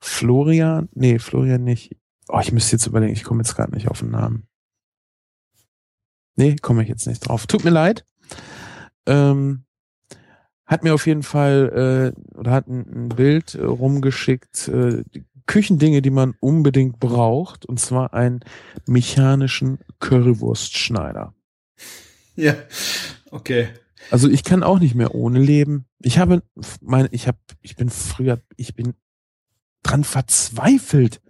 [0.00, 1.94] Florian, nee, Florian nicht.
[2.26, 4.48] Oh, ich müsste jetzt überlegen, ich komme jetzt gerade nicht auf den Namen.
[6.34, 7.46] Nee, komme ich jetzt nicht drauf.
[7.46, 8.04] Tut mir leid.
[9.06, 9.62] Ähm,
[10.68, 15.24] hat mir auf jeden Fall äh, oder hat ein, ein Bild äh, rumgeschickt, äh, die
[15.46, 18.40] Küchendinge, die man unbedingt braucht, und zwar einen
[18.86, 21.34] mechanischen Currywurstschneider.
[22.36, 22.54] Ja,
[23.30, 23.68] okay.
[24.10, 25.86] Also ich kann auch nicht mehr ohne leben.
[26.00, 26.42] Ich habe
[26.82, 28.94] meine, ich habe, ich bin früher, ich bin
[29.82, 31.22] dran verzweifelt,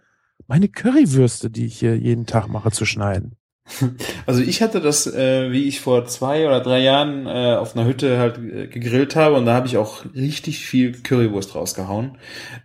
[0.48, 3.37] meine Currywürste, die ich hier jeden Tag mache, zu schneiden.
[4.26, 7.86] Also ich hatte das, äh, wie ich vor zwei oder drei Jahren äh, auf einer
[7.86, 12.18] Hütte halt äh, gegrillt habe und da habe ich auch richtig viel Currywurst rausgehauen.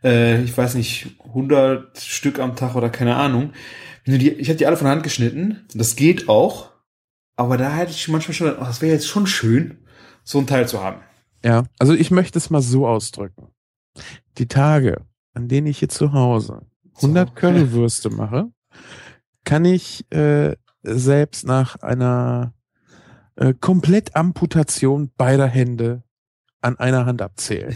[0.03, 3.53] Äh, ich weiß nicht, 100 Stück am Tag oder keine Ahnung.
[4.05, 5.65] Ich habe die alle von Hand geschnitten.
[5.73, 6.71] Das geht auch.
[7.35, 9.79] Aber da hätte ich manchmal schon, oh, das wäre jetzt schon schön,
[10.23, 11.01] so ein Teil zu haben.
[11.43, 13.47] Ja, also ich möchte es mal so ausdrücken.
[14.37, 15.01] Die Tage,
[15.33, 16.61] an denen ich hier zu Hause
[16.95, 17.35] 100 so.
[17.35, 18.51] Currywürste mache,
[19.45, 22.53] kann ich äh, selbst nach einer
[23.35, 26.03] äh, Komplettamputation beider Hände
[26.61, 27.75] an einer Hand abzählen.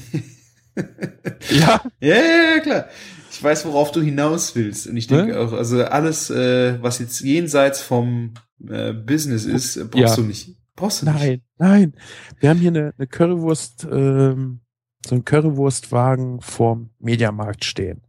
[1.49, 1.81] ja?
[1.99, 2.15] ja?
[2.15, 2.85] Ja, klar.
[3.31, 4.87] Ich weiß, worauf du hinaus willst.
[4.87, 5.39] Und ich denke ne?
[5.39, 8.33] auch, also alles, äh, was jetzt jenseits vom
[8.67, 10.15] äh, Business ist, brauchst ja.
[10.15, 10.55] du nicht.
[10.75, 11.43] Brauchst du nein, nicht.
[11.57, 11.93] Nein, nein.
[12.39, 14.61] Wir haben hier eine, eine Currywurst, ähm,
[15.05, 18.01] so einen Currywurstwagen vorm Mediamarkt stehen.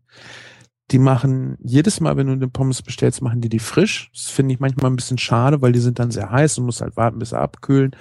[0.91, 4.11] Die machen jedes Mal, wenn du eine Pommes bestellst, machen die die frisch.
[4.15, 6.81] Das finde ich manchmal ein bisschen schade, weil die sind dann sehr heiß und musst
[6.81, 7.95] halt warten, bis sie abkühlen.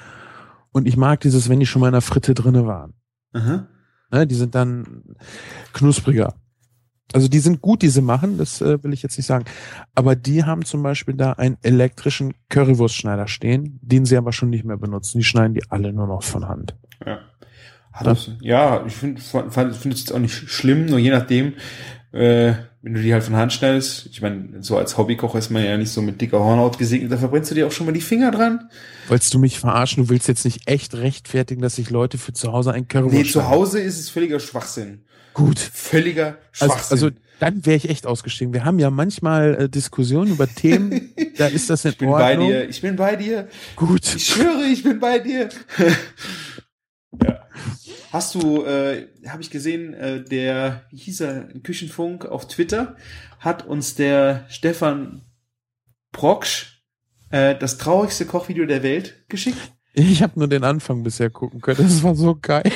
[0.71, 2.93] Und ich mag dieses, wenn die schon mal in der Fritte drinne waren.
[3.33, 3.67] Aha.
[4.11, 5.03] Ne, die sind dann
[5.73, 6.35] knuspriger.
[7.13, 9.45] Also die sind gut, die sie machen, das äh, will ich jetzt nicht sagen.
[9.95, 14.65] Aber die haben zum Beispiel da einen elektrischen Currywurstschneider stehen, den sie aber schon nicht
[14.65, 15.19] mehr benutzen.
[15.19, 16.75] Die schneiden die alle nur noch von Hand.
[17.05, 17.19] Ja.
[18.03, 21.53] Das, ja, ich finde find es jetzt auch nicht schlimm, nur je nachdem,
[22.11, 25.63] äh, wenn du die halt von Hand schneidest, ich meine, so als Hobbykoch ist man
[25.63, 28.01] ja nicht so mit dicker Hornhaut gesegnet, da verbrennst du dir auch schon mal die
[28.01, 28.69] Finger dran.
[29.07, 30.03] Wolltest du mich verarschen?
[30.03, 33.23] Du willst jetzt nicht echt rechtfertigen, dass sich Leute für zu Hause ein Currywurst Nee,
[33.23, 35.01] zu Hause ist es völliger Schwachsinn.
[35.33, 35.59] Gut.
[35.59, 36.91] Völliger Schwachsinn.
[36.91, 38.53] Also, also dann wäre ich echt ausgestiegen.
[38.53, 42.37] Wir haben ja manchmal äh, Diskussionen über Themen, da ist das in ich bin Ordnung.
[42.37, 43.47] bei dir, ich bin bei dir.
[43.75, 44.15] Gut.
[44.15, 45.49] Ich schwöre, ich bin bei dir.
[47.23, 47.39] ja.
[48.11, 52.95] Hast du, äh, habe ich gesehen, äh, der, wie hieß er, Küchenfunk auf Twitter,
[53.39, 55.23] hat uns der Stefan
[56.11, 56.83] Proksch
[57.29, 59.59] äh, das traurigste Kochvideo der Welt geschickt?
[59.93, 61.83] Ich habe nur den Anfang bisher gucken können.
[61.83, 62.71] Das war so geil.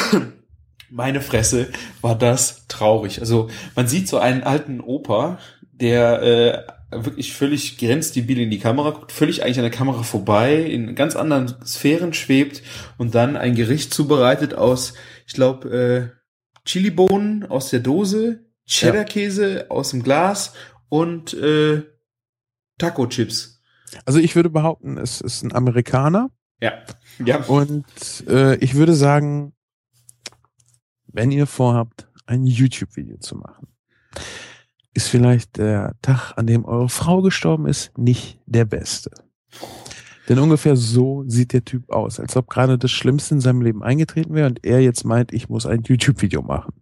[0.90, 1.68] Meine Fresse
[2.00, 3.20] war das traurig.
[3.20, 5.38] Also man sieht so einen alten Opa,
[5.72, 10.62] der äh, wirklich völlig grenzdebil in die Kamera guckt, völlig eigentlich an der Kamera vorbei,
[10.62, 12.62] in ganz anderen Sphären schwebt
[12.96, 14.94] und dann ein Gericht zubereitet aus,
[15.26, 16.16] ich glaube, äh,
[16.64, 19.70] Chilibohnen aus der Dose, Cheddar-Käse ja.
[19.70, 20.52] aus dem Glas
[20.88, 21.82] und äh,
[22.78, 23.62] Taco-Chips.
[24.04, 26.30] Also ich würde behaupten, es ist ein Amerikaner.
[26.60, 26.72] Ja.
[27.24, 27.44] ja.
[27.44, 27.84] Und
[28.28, 29.54] äh, ich würde sagen,
[31.06, 33.68] wenn ihr vorhabt, ein YouTube-Video zu machen,
[34.96, 39.10] ist vielleicht der Tag, an dem eure Frau gestorben ist, nicht der beste.
[40.28, 43.82] Denn ungefähr so sieht der Typ aus, als ob gerade das Schlimmste in seinem Leben
[43.82, 46.72] eingetreten wäre und er jetzt meint, ich muss ein YouTube-Video machen.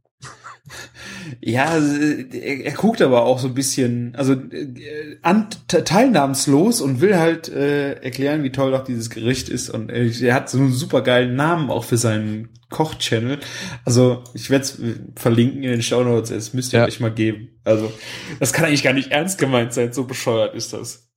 [1.40, 7.00] Ja, also, er, er, guckt aber auch so ein bisschen, also äh, an, teilnahmslos und
[7.00, 9.68] will halt äh, erklären, wie toll doch dieses Gericht ist.
[9.68, 13.40] Und äh, er hat so einen super geilen Namen auch für seinen Koch-Channel.
[13.84, 14.80] Also ich werde es
[15.16, 16.30] verlinken in den Show Notes.
[16.30, 16.86] Es müsst ihr ja.
[16.86, 17.50] euch mal geben.
[17.64, 17.92] Also
[18.40, 19.92] das kann eigentlich gar nicht ernst gemeint sein.
[19.92, 21.10] So bescheuert ist das.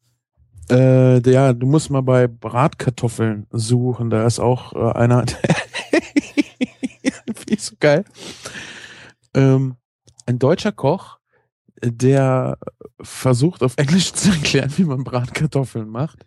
[0.69, 4.09] Äh, ja, du musst mal bei Bratkartoffeln suchen.
[4.09, 5.25] Da ist auch äh, einer.
[7.49, 8.03] Ich so geil.
[9.37, 9.75] Ähm,
[10.25, 11.19] ein deutscher Koch,
[11.81, 12.57] der
[13.01, 16.25] versucht auf Englisch zu erklären, wie man Bratkartoffeln macht.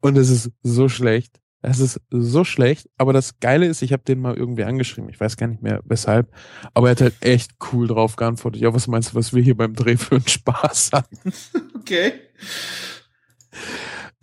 [0.00, 1.40] Und es ist so schlecht.
[1.62, 5.08] Es ist so schlecht, aber das Geile ist, ich habe den mal irgendwie angeschrieben.
[5.08, 6.30] Ich weiß gar nicht mehr weshalb,
[6.74, 8.60] aber er hat halt echt cool drauf geantwortet.
[8.60, 11.32] Ja, was meinst du, was wir hier beim Dreh für einen Spaß hatten?
[11.84, 12.14] Okay.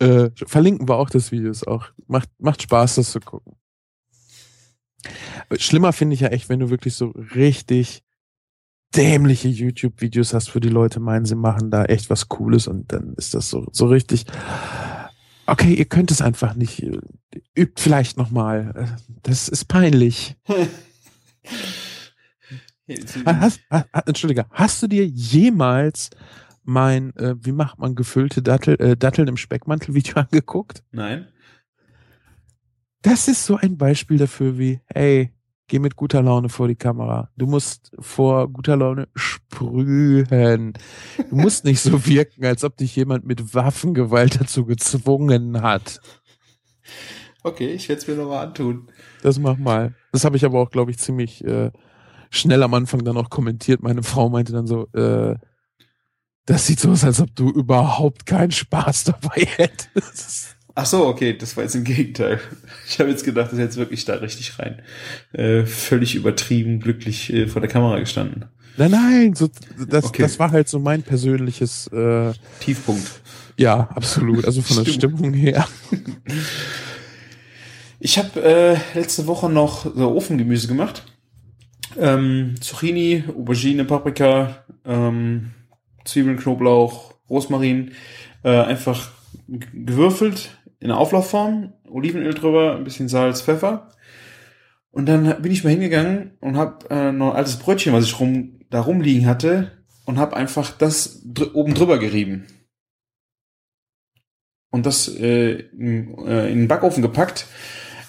[0.00, 1.48] Äh, verlinken wir auch das Video.
[1.48, 3.54] Ist auch macht macht Spaß, das zu gucken.
[5.58, 8.02] Schlimmer finde ich ja echt, wenn du wirklich so richtig
[8.94, 13.14] dämliche YouTube-Videos hast, wo die Leute meinen, sie machen da echt was Cooles und dann
[13.16, 14.26] ist das so so richtig
[15.46, 16.82] okay, ihr könnt es einfach nicht.
[17.54, 18.96] Übt vielleicht nochmal.
[19.22, 20.36] Das ist peinlich.
[23.26, 26.10] hast, hast, Entschuldige, hast du dir jemals
[26.64, 30.82] mein, äh, wie macht man gefüllte Dattel, äh, Datteln im Speckmantel-Video angeguckt?
[30.92, 31.28] Nein.
[33.02, 35.32] Das ist so ein Beispiel dafür, wie, hey,
[35.66, 37.30] geh mit guter Laune vor die Kamera.
[37.36, 40.74] Du musst vor guter Laune sprühen.
[41.30, 46.00] Du musst nicht so wirken, als ob dich jemand mit Waffengewalt dazu gezwungen hat.
[47.42, 48.88] Okay, ich werde es mir nochmal antun.
[49.22, 49.94] Das mach mal.
[50.12, 51.72] Das habe ich aber auch, glaube ich, ziemlich äh,
[52.30, 53.82] schnell am Anfang dann auch kommentiert.
[53.82, 55.36] Meine Frau meinte dann so, äh,
[56.46, 60.56] das sieht so aus, als ob du überhaupt keinen Spaß dabei hättest.
[60.74, 62.40] Ach so, okay, das war jetzt im Gegenteil.
[62.88, 64.82] Ich habe jetzt gedacht, das ist jetzt wirklich da richtig rein.
[65.32, 68.44] Äh, völlig übertrieben, glücklich äh, vor der Kamera gestanden.
[68.76, 69.48] Nein, nein, so,
[69.88, 70.22] das, okay.
[70.22, 73.22] das war halt so mein persönliches äh, Tiefpunkt.
[73.56, 74.44] Ja, absolut.
[74.44, 75.66] Also von der Stimmung her.
[78.04, 81.04] Ich habe äh, letzte Woche noch so Ofengemüse gemacht.
[81.96, 85.52] Ähm, Zucchini, Aubergine, Paprika, ähm,
[86.04, 87.92] Zwiebeln, Knoblauch, Rosmarin,
[88.42, 89.12] äh, einfach
[89.46, 90.50] gewürfelt
[90.82, 93.88] in der Auflaufform, Olivenöl drüber, ein bisschen Salz, Pfeffer.
[94.90, 98.18] Und dann bin ich mal hingegangen und habe äh, noch ein altes Brötchen, was ich
[98.18, 99.70] rum, da rumliegen hatte,
[100.04, 102.46] und habe einfach das dr oben drüber gerieben.
[104.70, 107.46] Und das äh, in, äh, in den Backofen gepackt.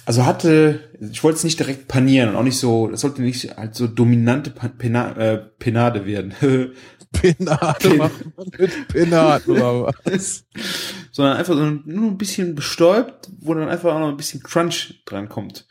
[0.05, 3.55] Also hatte, ich wollte es nicht direkt panieren und auch nicht so, das sollte nicht
[3.55, 6.33] halt so dominante Pena, äh, Penade werden.
[7.13, 8.11] Penade Pen
[8.57, 10.45] mit Penaden oder was?
[11.15, 15.01] Sondern einfach so nur ein bisschen bestäubt, wo dann einfach auch noch ein bisschen Crunch
[15.05, 15.67] dran kommt.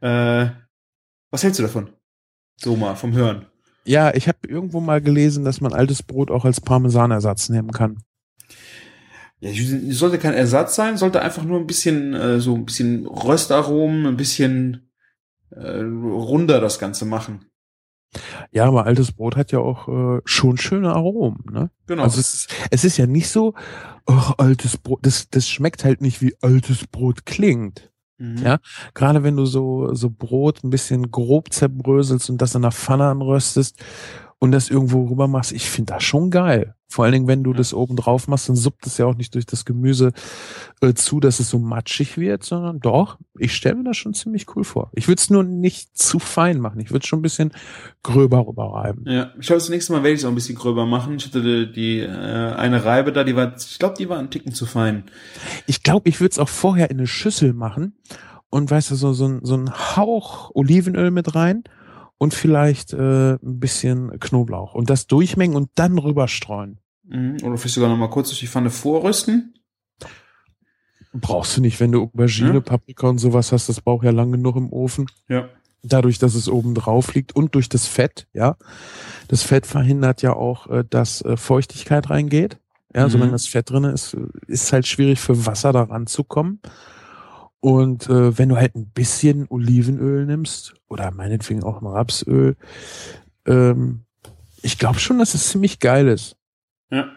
[0.00, 0.50] Äh,
[1.30, 1.90] was hältst du davon?
[2.56, 3.46] So mal vom Hören.
[3.84, 8.02] Ja, ich habe irgendwo mal gelesen, dass man altes Brot auch als Parmesanersatz nehmen kann.
[9.38, 9.50] Ja,
[9.92, 14.16] sollte kein Ersatz sein, sollte einfach nur ein bisschen äh, so ein bisschen Röstaromen, ein
[14.16, 14.90] bisschen
[15.50, 17.46] äh, runder das Ganze machen.
[18.50, 21.70] Ja, aber altes Brot hat ja auch äh, schon schöne Aromen, ne?
[21.86, 22.02] Genau.
[22.02, 23.54] Also es ist, es ist ja nicht so,
[24.06, 27.90] oh, altes Brot, das, das schmeckt halt nicht wie altes Brot klingt.
[28.18, 28.38] Mhm.
[28.38, 28.58] Ja,
[28.94, 33.06] gerade wenn du so, so Brot ein bisschen grob zerbröselst und das in der Pfanne
[33.06, 33.82] anröstest
[34.40, 36.74] und das irgendwo rüber machst, ich finde das schon geil.
[36.88, 39.34] Vor allen Dingen, wenn du das oben drauf machst, dann suppt es ja auch nicht
[39.34, 40.12] durch das Gemüse
[40.80, 44.56] äh, zu, dass es so matschig wird, sondern doch, ich stelle mir das schon ziemlich
[44.56, 44.90] cool vor.
[44.94, 46.80] Ich würde es nur nicht zu fein machen.
[46.80, 47.52] Ich würde es schon ein bisschen
[48.02, 49.04] gröber rüberreiben.
[49.06, 51.16] Ja, ich glaube, das nächste Mal werde ich es auch ein bisschen gröber machen.
[51.16, 54.54] Ich hatte die, äh, eine Reibe da, die war, ich glaube, die war ein Ticken
[54.54, 55.04] zu fein.
[55.66, 57.94] Ich glaube, ich würde es auch vorher in eine Schüssel machen
[58.48, 61.62] und weißt du, so, so, so ein Hauch Olivenöl mit rein
[62.20, 66.78] und vielleicht äh, ein bisschen Knoblauch und das durchmengen und dann rüberstreuen.
[67.04, 67.38] Mhm.
[67.42, 69.54] Oder vielleicht sogar noch mal kurz durch die Pfanne vorrüsten.
[71.12, 72.60] Brauchst du nicht, wenn du Aubergine, Ja.
[72.60, 75.06] Paprika und sowas hast, das braucht ja lang genug im Ofen.
[75.28, 75.48] Ja.
[75.82, 78.56] Dadurch, dass es oben drauf liegt und durch das Fett, ja.
[79.28, 82.58] Das Fett verhindert ja auch, äh, dass äh, Feuchtigkeit reingeht.
[82.94, 83.10] Ja, Mhm.
[83.12, 84.14] solange das Fett drin ist,
[84.46, 86.60] ist halt schwierig für Wasser da ranzukommen.
[87.60, 92.56] Und äh, wenn du halt ein bisschen Olivenöl nimmst oder meinetwegen auch mal Rapsöl,
[93.46, 94.04] ähm,
[94.62, 96.36] ich glaube schon, dass es ziemlich geil ist.
[96.90, 97.10] Ja.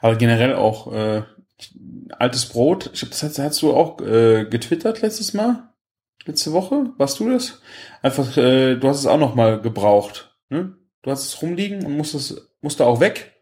[0.00, 1.22] Aber generell auch äh,
[2.10, 2.90] altes Brot.
[2.92, 5.68] Ich glaube, das hast, hast du auch äh, getwittert letztes Mal?
[6.26, 6.92] Letzte Woche?
[6.96, 7.60] Warst du das?
[8.02, 10.36] Einfach, äh, du hast es auch noch mal gebraucht.
[10.48, 10.76] Ne?
[11.02, 13.39] Du hast es rumliegen und musstest, musste auch weg.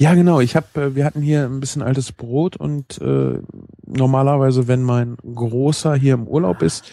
[0.00, 0.40] Ja, genau.
[0.40, 3.38] Ich habe, äh, wir hatten hier ein bisschen altes Brot und äh,
[3.84, 6.90] normalerweise, wenn mein Großer hier im Urlaub ist,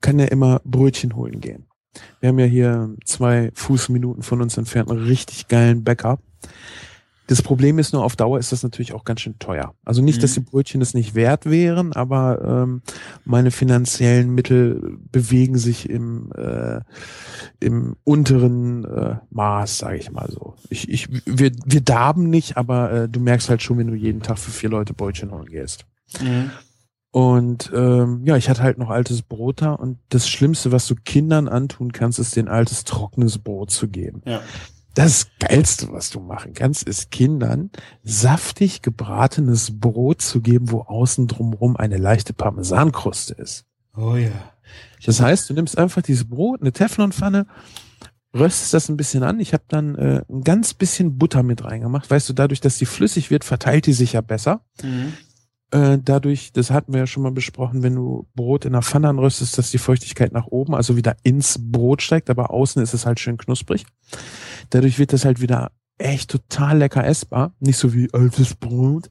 [0.00, 1.68] kann er immer Brötchen holen gehen.
[2.18, 6.18] Wir haben ja hier zwei Fußminuten von uns entfernt einen richtig geilen Bäcker.
[7.30, 9.72] Das Problem ist nur, auf Dauer ist das natürlich auch ganz schön teuer.
[9.84, 10.46] Also nicht, dass die Mhm.
[10.46, 12.82] Brötchen es nicht wert wären, aber ähm,
[13.24, 16.80] meine finanziellen Mittel bewegen sich im, äh,
[17.60, 20.54] im unteren äh, Maß, sage ich mal so.
[20.70, 24.22] Ich, ich, wir, wir darben nicht, aber äh, du merkst halt schon, wenn du jeden
[24.22, 25.86] Tag für vier Leute Brötchen holen gehst.
[27.12, 30.96] Und ähm, ja, ich hatte halt noch altes Brot da und das Schlimmste, was du
[30.96, 34.22] Kindern antun kannst, ist den altes trockenes Brot zu geben.
[34.26, 34.40] Ja.
[35.02, 37.70] Das Geilste, was du machen kannst, ist Kindern
[38.02, 43.64] saftig gebratenes Brot zu geben, wo außen drumrum eine leichte Parmesankruste ist.
[43.96, 44.52] Oh ja.
[45.06, 47.46] Das heißt, du nimmst einfach dieses Brot, eine Teflonpfanne,
[48.34, 49.40] röstest das ein bisschen an.
[49.40, 52.10] Ich habe dann äh, ein ganz bisschen Butter mit reingemacht.
[52.10, 54.66] Weißt du, dadurch, dass die flüssig wird, verteilt die sich ja besser.
[54.82, 55.14] Mhm.
[55.72, 59.08] Äh, dadurch, das hatten wir ja schon mal besprochen, wenn du Brot in der Pfanne
[59.08, 63.06] anröstest, dass die Feuchtigkeit nach oben, also wieder ins Brot steigt, aber außen ist es
[63.06, 63.84] halt schön knusprig.
[64.70, 67.52] Dadurch wird das halt wieder echt total lecker essbar.
[67.60, 69.10] Nicht so wie altes Brot.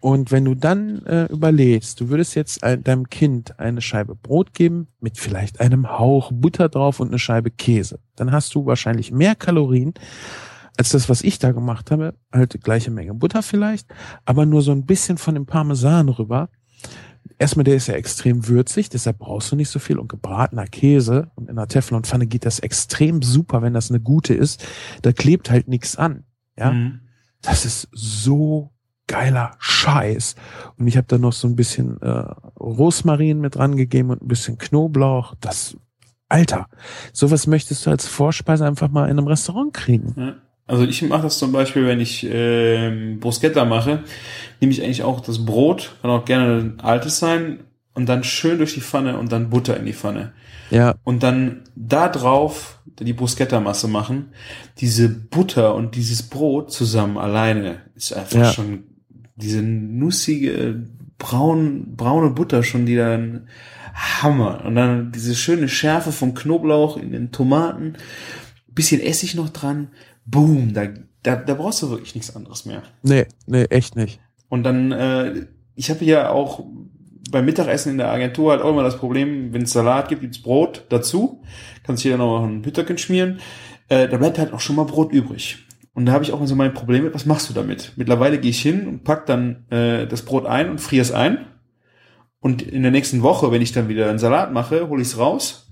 [0.00, 4.54] Und wenn du dann äh, überlegst, du würdest jetzt ein, deinem Kind eine Scheibe Brot
[4.54, 9.10] geben mit vielleicht einem Hauch Butter drauf und eine Scheibe Käse, dann hast du wahrscheinlich
[9.10, 9.94] mehr Kalorien
[10.76, 12.14] als das, was ich da gemacht habe.
[12.32, 13.88] Halt gleiche Menge Butter vielleicht,
[14.24, 16.48] aber nur so ein bisschen von dem Parmesan rüber.
[17.38, 19.98] Erstmal, der ist ja extrem würzig, deshalb brauchst du nicht so viel.
[19.98, 24.32] Und gebratener Käse und in einer Teflonpfanne geht das extrem super, wenn das eine gute
[24.34, 24.64] ist.
[25.02, 26.24] Da klebt halt nichts an.
[26.58, 27.00] Ja, Mhm.
[27.42, 28.70] das ist so
[29.08, 30.34] geiler Scheiß.
[30.78, 32.08] Und ich habe da noch so ein bisschen äh,
[32.58, 35.34] Rosmarin mit dran gegeben und ein bisschen Knoblauch.
[35.40, 35.76] Das,
[36.28, 36.68] Alter,
[37.12, 40.14] sowas möchtest du als Vorspeise einfach mal in einem Restaurant kriegen.
[40.16, 40.34] Ja.
[40.66, 44.02] Also ich mache das zum Beispiel, wenn ich ähm, Bruschetta mache,
[44.60, 47.60] nehme ich eigentlich auch das Brot, kann auch gerne ein altes sein,
[47.96, 50.32] und dann schön durch die Pfanne und dann Butter in die Pfanne.
[50.70, 54.26] Ja, Und dann da drauf die Bruschetta-Masse machen.
[54.80, 58.52] Diese Butter und dieses Brot zusammen alleine ist einfach Ja.
[58.52, 58.84] schon
[59.36, 60.84] diese nussige,
[61.18, 63.48] braun, braune Butter schon, die dann
[63.94, 64.64] Hammer.
[64.66, 67.94] Und dann diese schöne Schärfe vom Knoblauch in den Tomaten,
[68.68, 69.88] bisschen Essig noch dran,
[70.26, 70.88] boom, da,
[71.22, 72.82] da, da brauchst du wirklich nichts anderes mehr.
[73.02, 74.20] nee, nee, echt nicht.
[74.48, 76.64] Und dann, äh, ich habe ja auch
[77.30, 80.40] beim Mittagessen in der Agentur halt auch immer das Problem, wenn es Salat gibt, gibt's
[80.40, 81.42] Brot dazu.
[81.84, 83.40] Kannst hier noch ein Bütterchen schmieren.
[83.88, 85.58] Äh, da bleibt halt auch schon mal Brot übrig.
[85.92, 87.92] Und da habe ich auch mal so mein Problem mit, was machst du damit?
[87.96, 91.46] Mittlerweile gehe ich hin und pack dann äh, das Brot ein und friere es ein.
[92.38, 95.18] Und in der nächsten Woche, wenn ich dann wieder einen Salat mache, hole ich es
[95.18, 95.70] raus,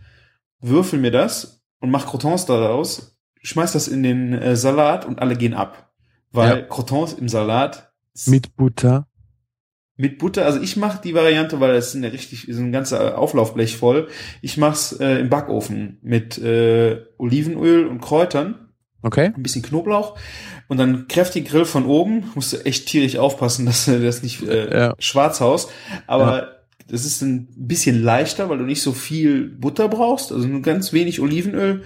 [0.60, 3.13] würfel mir das und mach Crotons daraus,
[3.44, 5.92] schmeiß das in den äh, Salat und alle gehen ab.
[6.32, 6.62] Weil Ja.
[6.62, 7.92] Crotons im Salat
[8.26, 9.06] Mit Butter.
[9.96, 13.16] mit Butter, also ich mache die Variante, weil das ist eine richtig, ist ein ganzer
[13.18, 14.08] Auflaufblech voll.
[14.42, 18.58] Ich mach's äh, im Backofen mit äh, Olivenöl und Kräutern,
[19.02, 19.32] Okay?
[19.36, 20.16] ein bisschen Knoblauch
[20.66, 22.30] und dann kräftig Grill von oben.
[22.34, 24.94] Musst du echt tierisch aufpassen, dass du das nicht äh, Ja.
[24.98, 25.70] schwarz haust.
[26.08, 26.48] Aber
[26.88, 30.92] das ist ein bisschen leichter, weil du nicht so viel Butter brauchst, also nur ganz
[30.92, 31.82] wenig Olivenöl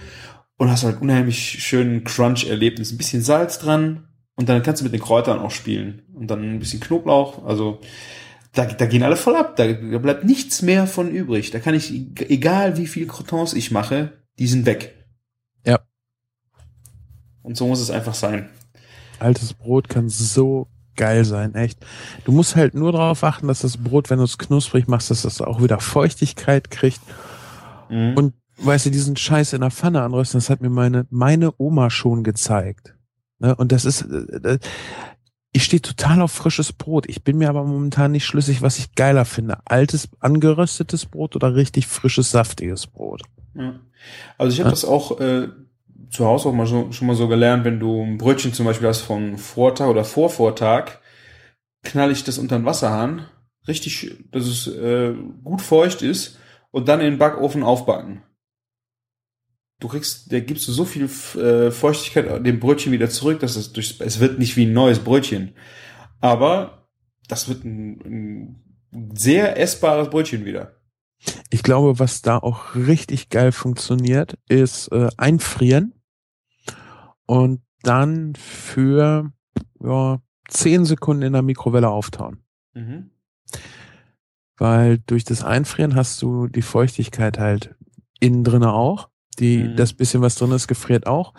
[0.59, 2.91] und hast halt unheimlich schönen Crunch-Erlebnis.
[2.91, 6.03] Ein bisschen Salz dran und dann kannst du mit den Kräutern auch spielen.
[6.13, 7.79] Und dann ein bisschen Knoblauch, also
[8.53, 9.55] da, da gehen alle voll ab.
[9.55, 11.51] Da, da bleibt nichts mehr von übrig.
[11.51, 11.91] Da kann ich,
[12.29, 14.95] egal wie viel Crotons ich mache, die sind weg.
[15.65, 15.79] Ja.
[17.41, 18.49] Und so muss es einfach sein.
[19.17, 21.85] Altes Brot kann so geil sein, echt.
[22.25, 25.21] Du musst halt nur darauf achten, dass das Brot, wenn du es knusprig machst, dass
[25.21, 26.99] das auch wieder Feuchtigkeit kriegt.
[27.89, 28.15] Mhm.
[28.15, 31.89] Und weißt du, diesen Scheiß in der Pfanne anrösten, das hat mir meine, meine Oma
[31.89, 32.95] schon gezeigt.
[33.39, 33.55] Ne?
[33.55, 34.59] Und das ist, äh, äh,
[35.51, 37.09] ich stehe total auf frisches Brot.
[37.09, 39.59] Ich bin mir aber momentan nicht schlüssig, was ich geiler finde.
[39.65, 43.23] Altes, angeröstetes Brot oder richtig frisches, saftiges Brot.
[43.55, 43.79] Ja.
[44.37, 44.71] Also ich habe Ja.
[44.71, 45.47] das auch äh,
[46.11, 48.87] zu Hause auch mal so, schon mal so gelernt, wenn du ein Brötchen zum Beispiel
[48.87, 50.99] hast vom Vortag oder Vorvortag,
[51.83, 53.25] knall ich das unter den Wasserhahn,
[53.67, 56.37] richtig, dass es äh, gut feucht ist
[56.71, 58.21] und dann in den Backofen aufbacken.
[59.79, 61.09] Du kriegst, der gibst du so viel
[61.39, 64.99] äh, Feuchtigkeit dem Brötchen wieder zurück, dass es durch, es wird nicht wie ein neues
[64.99, 65.53] Brötchen.
[66.19, 66.89] Aber
[67.27, 68.01] das wird ein,
[68.93, 70.75] ein sehr essbares Brötchen wieder.
[71.49, 75.93] Ich glaube, was da auch richtig geil funktioniert, ist äh, einfrieren
[77.25, 79.31] und dann für
[79.81, 82.43] ja, zehn Sekunden in der Mikrowelle auftauen.
[82.73, 83.11] Mhm.
[84.57, 87.75] Weil durch das Einfrieren hast du die Feuchtigkeit halt
[88.19, 89.09] innen drinne auch.
[89.39, 89.75] Die, mhm.
[89.75, 91.33] das bisschen, was drin ist, gefriert auch.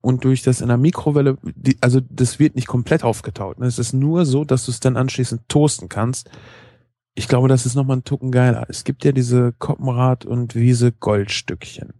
[0.00, 3.58] Und durch das in der Mikrowelle, die, also das wird nicht komplett aufgetaut.
[3.58, 3.66] Ne?
[3.66, 6.30] Es ist nur so, dass du es dann anschließend toasten kannst.
[7.14, 8.66] Ich glaube, das ist nochmal ein Tucken geiler.
[8.68, 11.92] Es gibt ja diese Koppenrad und Wiese Goldstückchen.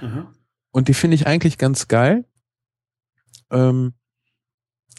[0.00, 0.28] Mhm.
[0.70, 2.26] Und die finde ich eigentlich ganz geil.
[3.50, 3.94] Ähm,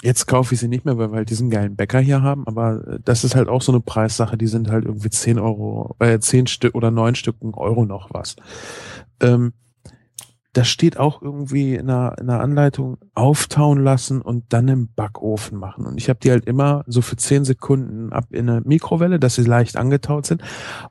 [0.02, 2.88] Jetzt kaufe ich sie nicht mehr, weil wir halt diesen geilen Bäcker hier haben, aber
[2.88, 6.20] äh, das ist halt auch so eine Preissache, die sind halt irgendwie zehn Euro, äh,
[6.20, 8.38] zehn Stück oder neun Stück ein Euro noch was.
[9.20, 9.54] Ähm,
[10.54, 15.60] da steht auch irgendwie in einer, in einer Anleitung auftauen lassen und dann im Backofen
[15.60, 15.86] machen.
[15.86, 19.36] Und ich habe die halt immer so für zehn Sekunden ab in eine Mikrowelle, dass
[19.36, 20.41] sie leicht angetaut sind,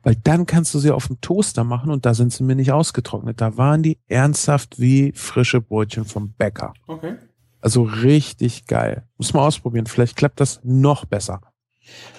[0.03, 2.71] weil dann kannst du sie auf dem Toaster machen und da sind sie mir nicht
[2.71, 3.41] ausgetrocknet.
[3.41, 6.73] Da waren die ernsthaft wie frische Brötchen vom Bäcker.
[6.87, 7.15] Okay.
[7.61, 9.03] Also richtig geil.
[9.17, 9.87] Muss mal ausprobieren.
[9.87, 11.41] Vielleicht klappt das noch besser.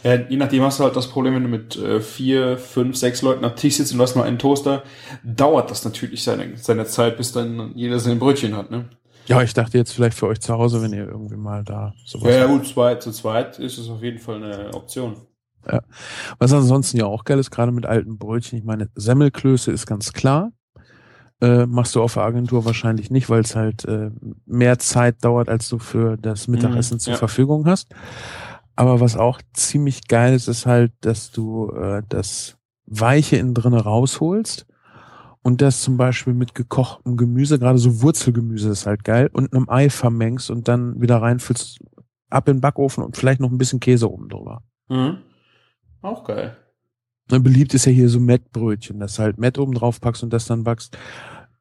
[0.03, 3.21] Ja, je nachdem hast du halt das Problem, wenn du mit äh, vier, fünf, sechs
[3.21, 4.83] Leuten am Tisch sitzt und du hast nur einen Toaster,
[5.23, 8.89] dauert das natürlich seine, seine Zeit, bis dann jeder sein Brötchen hat, ne?
[9.27, 12.29] Ja, ich dachte jetzt vielleicht für euch zu Hause, wenn ihr irgendwie mal da sowas.
[12.29, 15.17] Ja, ja gut, zwei, zu zweit ist es auf jeden Fall eine Option.
[15.71, 15.83] Ja.
[16.39, 20.13] Was ansonsten ja auch geil ist, gerade mit alten Brötchen, ich meine, Semmelklöße ist ganz
[20.13, 20.51] klar.
[21.41, 24.11] Äh, machst du auf der Agentur wahrscheinlich nicht, weil es halt äh,
[24.47, 27.19] mehr Zeit dauert, als du für das Mittagessen mhm, zur ja.
[27.19, 27.95] Verfügung hast.
[28.81, 32.57] Aber was auch ziemlich geil ist, ist halt, dass du äh, das
[32.87, 34.67] Weiche innen drinne rausholst
[35.43, 39.69] und das zum Beispiel mit gekochtem Gemüse, gerade so Wurzelgemüse ist halt geil, und einem
[39.69, 41.79] Ei vermengst und dann wieder reinfüllst,
[42.31, 44.63] ab in den Backofen und vielleicht noch ein bisschen Käse oben drüber.
[44.89, 45.19] Mhm.
[46.01, 46.57] Auch geil.
[47.29, 50.47] Beliebt ist ja hier so Mettbrötchen, dass du halt Mett oben drauf packst und das
[50.47, 50.97] dann backst.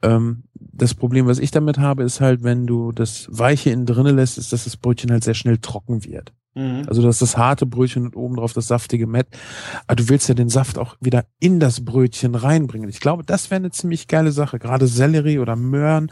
[0.02, 4.16] Ähm, das Problem, was ich damit habe, ist halt, wenn du das Weiche innen drinnen
[4.16, 6.34] lässt, ist, dass das Brötchen halt sehr schnell trocken wird.
[6.56, 6.84] Mhm.
[6.88, 9.28] Also das ist das harte Brötchen und oben drauf das saftige Mett.
[9.88, 12.90] Aber du willst ja den Saft auch wieder in das Brötchen reinbringen.
[12.90, 14.60] Ich glaube, das wäre eine ziemlich geile Sache.
[14.60, 16.12] Gerade Sellerie oder Möhren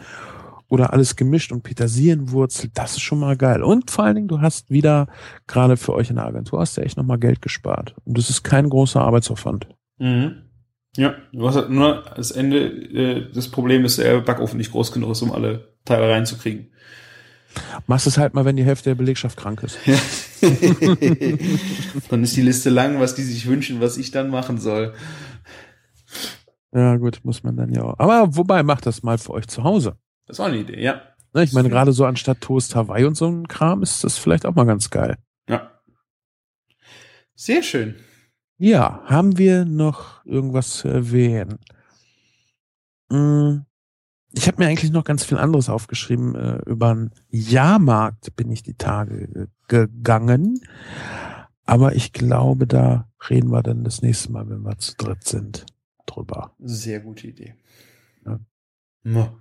[0.69, 3.63] oder alles gemischt und Petersilienwurzel, das ist schon mal geil.
[3.63, 5.07] Und vor allen Dingen, du hast wieder,
[5.47, 7.95] gerade für euch in der Agentur, hast du echt nochmal Geld gespart.
[8.03, 9.69] Und das ist kein großer Arbeitsaufwand.
[9.97, 10.46] Mhm.
[10.97, 14.91] Ja, du hast halt nur das Ende äh, des Problems, ist, der Backofen nicht groß
[14.91, 16.71] genug ist, um alle Teile reinzukriegen.
[17.85, 19.77] Machst es halt mal, wenn die Hälfte der Belegschaft krank ist.
[19.85, 19.95] Ja.
[22.09, 24.93] dann ist die Liste lang, was die sich wünschen, was ich dann machen soll.
[26.73, 27.99] Ja, gut, muss man dann ja auch.
[27.99, 29.97] Aber wobei, macht das mal für euch zu Hause.
[30.25, 31.01] Das ist auch eine Idee, ja.
[31.33, 34.47] Ne, ich meine, gerade so anstatt Toast Hawaii und so ein Kram ist das vielleicht
[34.47, 35.17] auch mal ganz geil.
[35.47, 35.71] Ja.
[37.35, 37.95] Sehr schön.
[38.57, 41.59] Ja, haben wir noch irgendwas zu erwähnen?
[43.11, 43.65] Hm,
[44.33, 46.35] ich habe mir eigentlich noch ganz viel anderes aufgeschrieben.
[46.35, 50.61] Äh, über einen Jahrmarkt bin ich die Tage gegangen.
[51.65, 55.65] Aber ich glaube, da reden wir dann das nächste Mal, wenn wir zu dritt sind,
[56.05, 56.55] drüber.
[56.59, 57.55] Sehr gute Idee.
[58.25, 58.39] Ja.
[59.03, 59.33] Ja.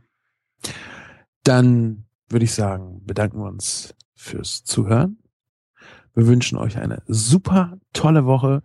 [1.45, 5.19] Dann würde ich sagen, bedanken wir uns fürs Zuhören.
[6.15, 8.63] Wir wünschen euch eine super tolle Woche.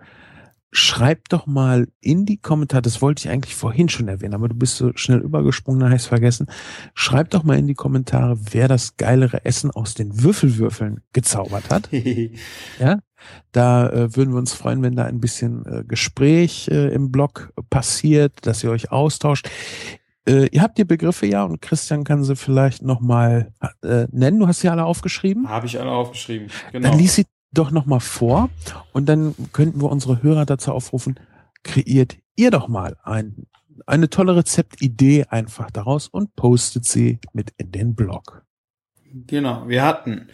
[0.74, 4.55] Schreibt doch mal in die Kommentare, das wollte ich eigentlich vorhin schon erwähnen, aber du
[4.55, 6.47] bist so schnell übergesprungen, da habe ich vergessen.
[6.93, 11.89] Schreibt doch mal in die Kommentare, wer das geilere Essen aus den Würfelwürfeln gezaubert hat.
[12.80, 12.99] ja,
[13.51, 17.51] da äh, würden wir uns freuen, wenn da ein bisschen äh, Gespräch äh, im Blog
[17.69, 19.49] passiert, dass ihr euch austauscht.
[20.26, 23.51] Äh, ihr habt die Begriffe ja und Christian kann sie vielleicht nochmal
[23.84, 24.39] äh, nennen.
[24.39, 25.49] Du hast sie alle aufgeschrieben?
[25.49, 26.89] Habe ich alle aufgeschrieben, genau.
[26.89, 28.49] Dann lies sie doch nochmal vor
[28.93, 31.20] und dann könnten wir unsere Hörer dazu aufrufen,
[31.64, 33.47] kreiert ihr doch mal ein,
[33.86, 38.45] eine tolle Rezeptidee einfach daraus und postet sie mit in den Blog.
[39.14, 40.30] Genau, wir hatten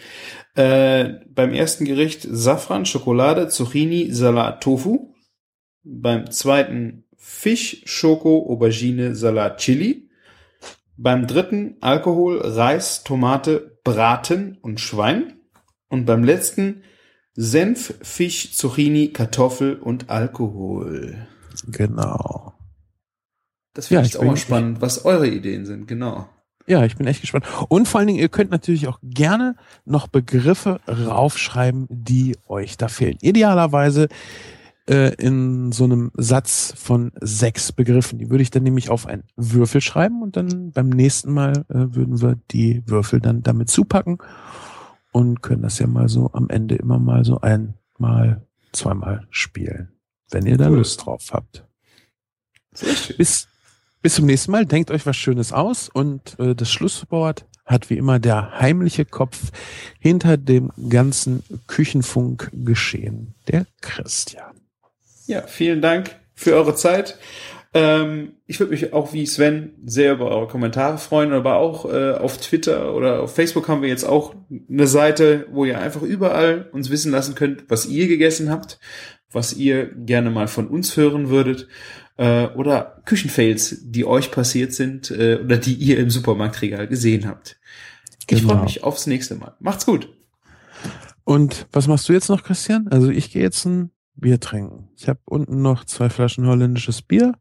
[0.54, 5.16] äh, beim ersten Gericht Safran, Schokolade, Zucchini, Salat, Tofu.
[5.84, 10.10] Beim zweiten Fisch, Schoko, Aubergine, Salat, Chili.
[10.96, 15.40] Beim dritten Alkohol, Reis, Tomate, Braten und Schwein.
[15.90, 16.84] Und beim letzten
[17.40, 21.28] Senf, Fisch, Zucchini, Kartoffel und Alkohol.
[21.68, 22.54] Genau.
[23.76, 26.28] Das finde ja, ich auch mal spannend, was eure Ideen sind, genau.
[26.66, 27.46] Ja, ich bin echt gespannt.
[27.70, 32.88] Und vor allen Dingen, ihr könnt natürlich auch gerne noch Begriffe raufschreiben, die euch da
[32.88, 33.18] fehlen.
[33.22, 34.08] Idealerweise
[34.90, 38.18] äh, in so einem Satz von sechs Begriffen.
[38.18, 41.96] Die würde ich dann nämlich auf einen Würfel schreiben und dann beim nächsten Mal äh,
[41.96, 44.18] würden wir die Würfel dann damit zupacken
[45.18, 49.92] und können das ja mal so am Ende immer mal so einmal, zweimal spielen,
[50.30, 50.78] wenn ihr da cool.
[50.78, 51.66] Lust drauf habt.
[53.18, 53.48] Bis,
[54.04, 54.68] bis zum nächsten Mal.
[54.68, 59.52] Denkt euch was Schönes aus und äh, das Schlusswort hat wie immer der heimliche Kopf
[60.00, 64.56] hinter dem ganzen Küchenfunk geschehen, der Christian.
[65.26, 67.18] Ja, vielen Dank für eure Zeit.
[67.78, 72.14] Ähm, ich würde mich auch wie Sven sehr über eure Kommentare freuen, aber auch äh,
[72.14, 74.34] auf Twitter oder auf Facebook haben wir jetzt auch
[74.68, 78.80] eine Seite, wo ihr einfach überall uns wissen lassen könnt, was ihr gegessen habt,
[79.32, 81.68] was ihr gerne mal von uns hören würdet
[82.18, 87.60] äh, oder Küchenfails, die euch passiert sind äh, oder die ihr im Supermarktregal gesehen habt.
[88.22, 88.54] Ich genau.
[88.54, 89.56] freue mich aufs nächste Mal.
[89.60, 90.10] Macht's gut.
[91.26, 92.88] Und was machst du jetzt noch, Christian?
[92.88, 94.90] Also ich gehe jetzt ein Bier trinken.
[94.96, 97.34] Ich habe unten noch zwei Flaschen holländisches Bier.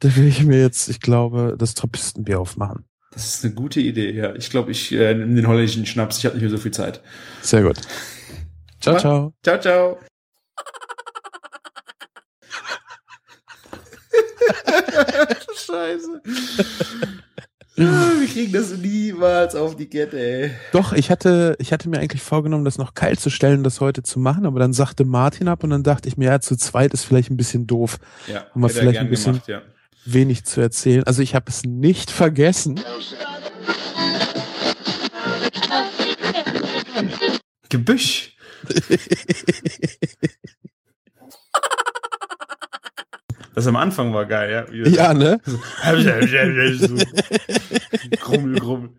[0.00, 2.86] Da will ich mir jetzt, ich glaube, das Trappistenbier aufmachen.
[3.12, 4.34] Das ist eine gute Idee, ja.
[4.34, 6.18] Ich glaube, ich äh, nehme den holländischen Schnaps.
[6.18, 7.02] Ich habe nicht mehr so viel Zeit.
[7.42, 7.76] Sehr gut.
[8.80, 9.34] Ciao, ciao.
[9.42, 9.96] Ciao, ciao.
[15.66, 16.22] Scheiße.
[17.76, 20.50] Wir kriegen das niemals auf die Kette, ey.
[20.72, 24.02] Doch, ich hatte, ich hatte mir eigentlich vorgenommen, das noch kalt zu stellen, das heute
[24.02, 26.94] zu machen, aber dann sagte Martin ab und dann dachte ich mir, ja, zu zweit
[26.94, 27.98] ist vielleicht ein bisschen doof.
[28.28, 29.62] Ja, haben wir vielleicht ein bisschen gemacht, ja.
[30.04, 31.04] Wenig zu erzählen.
[31.04, 32.80] Also ich habe es nicht vergessen.
[37.68, 38.36] Gebüsch.
[43.54, 44.88] Das am Anfang war geil, ja.
[44.88, 45.40] Ja, ne?
[48.20, 48.90] Grummel, grummel.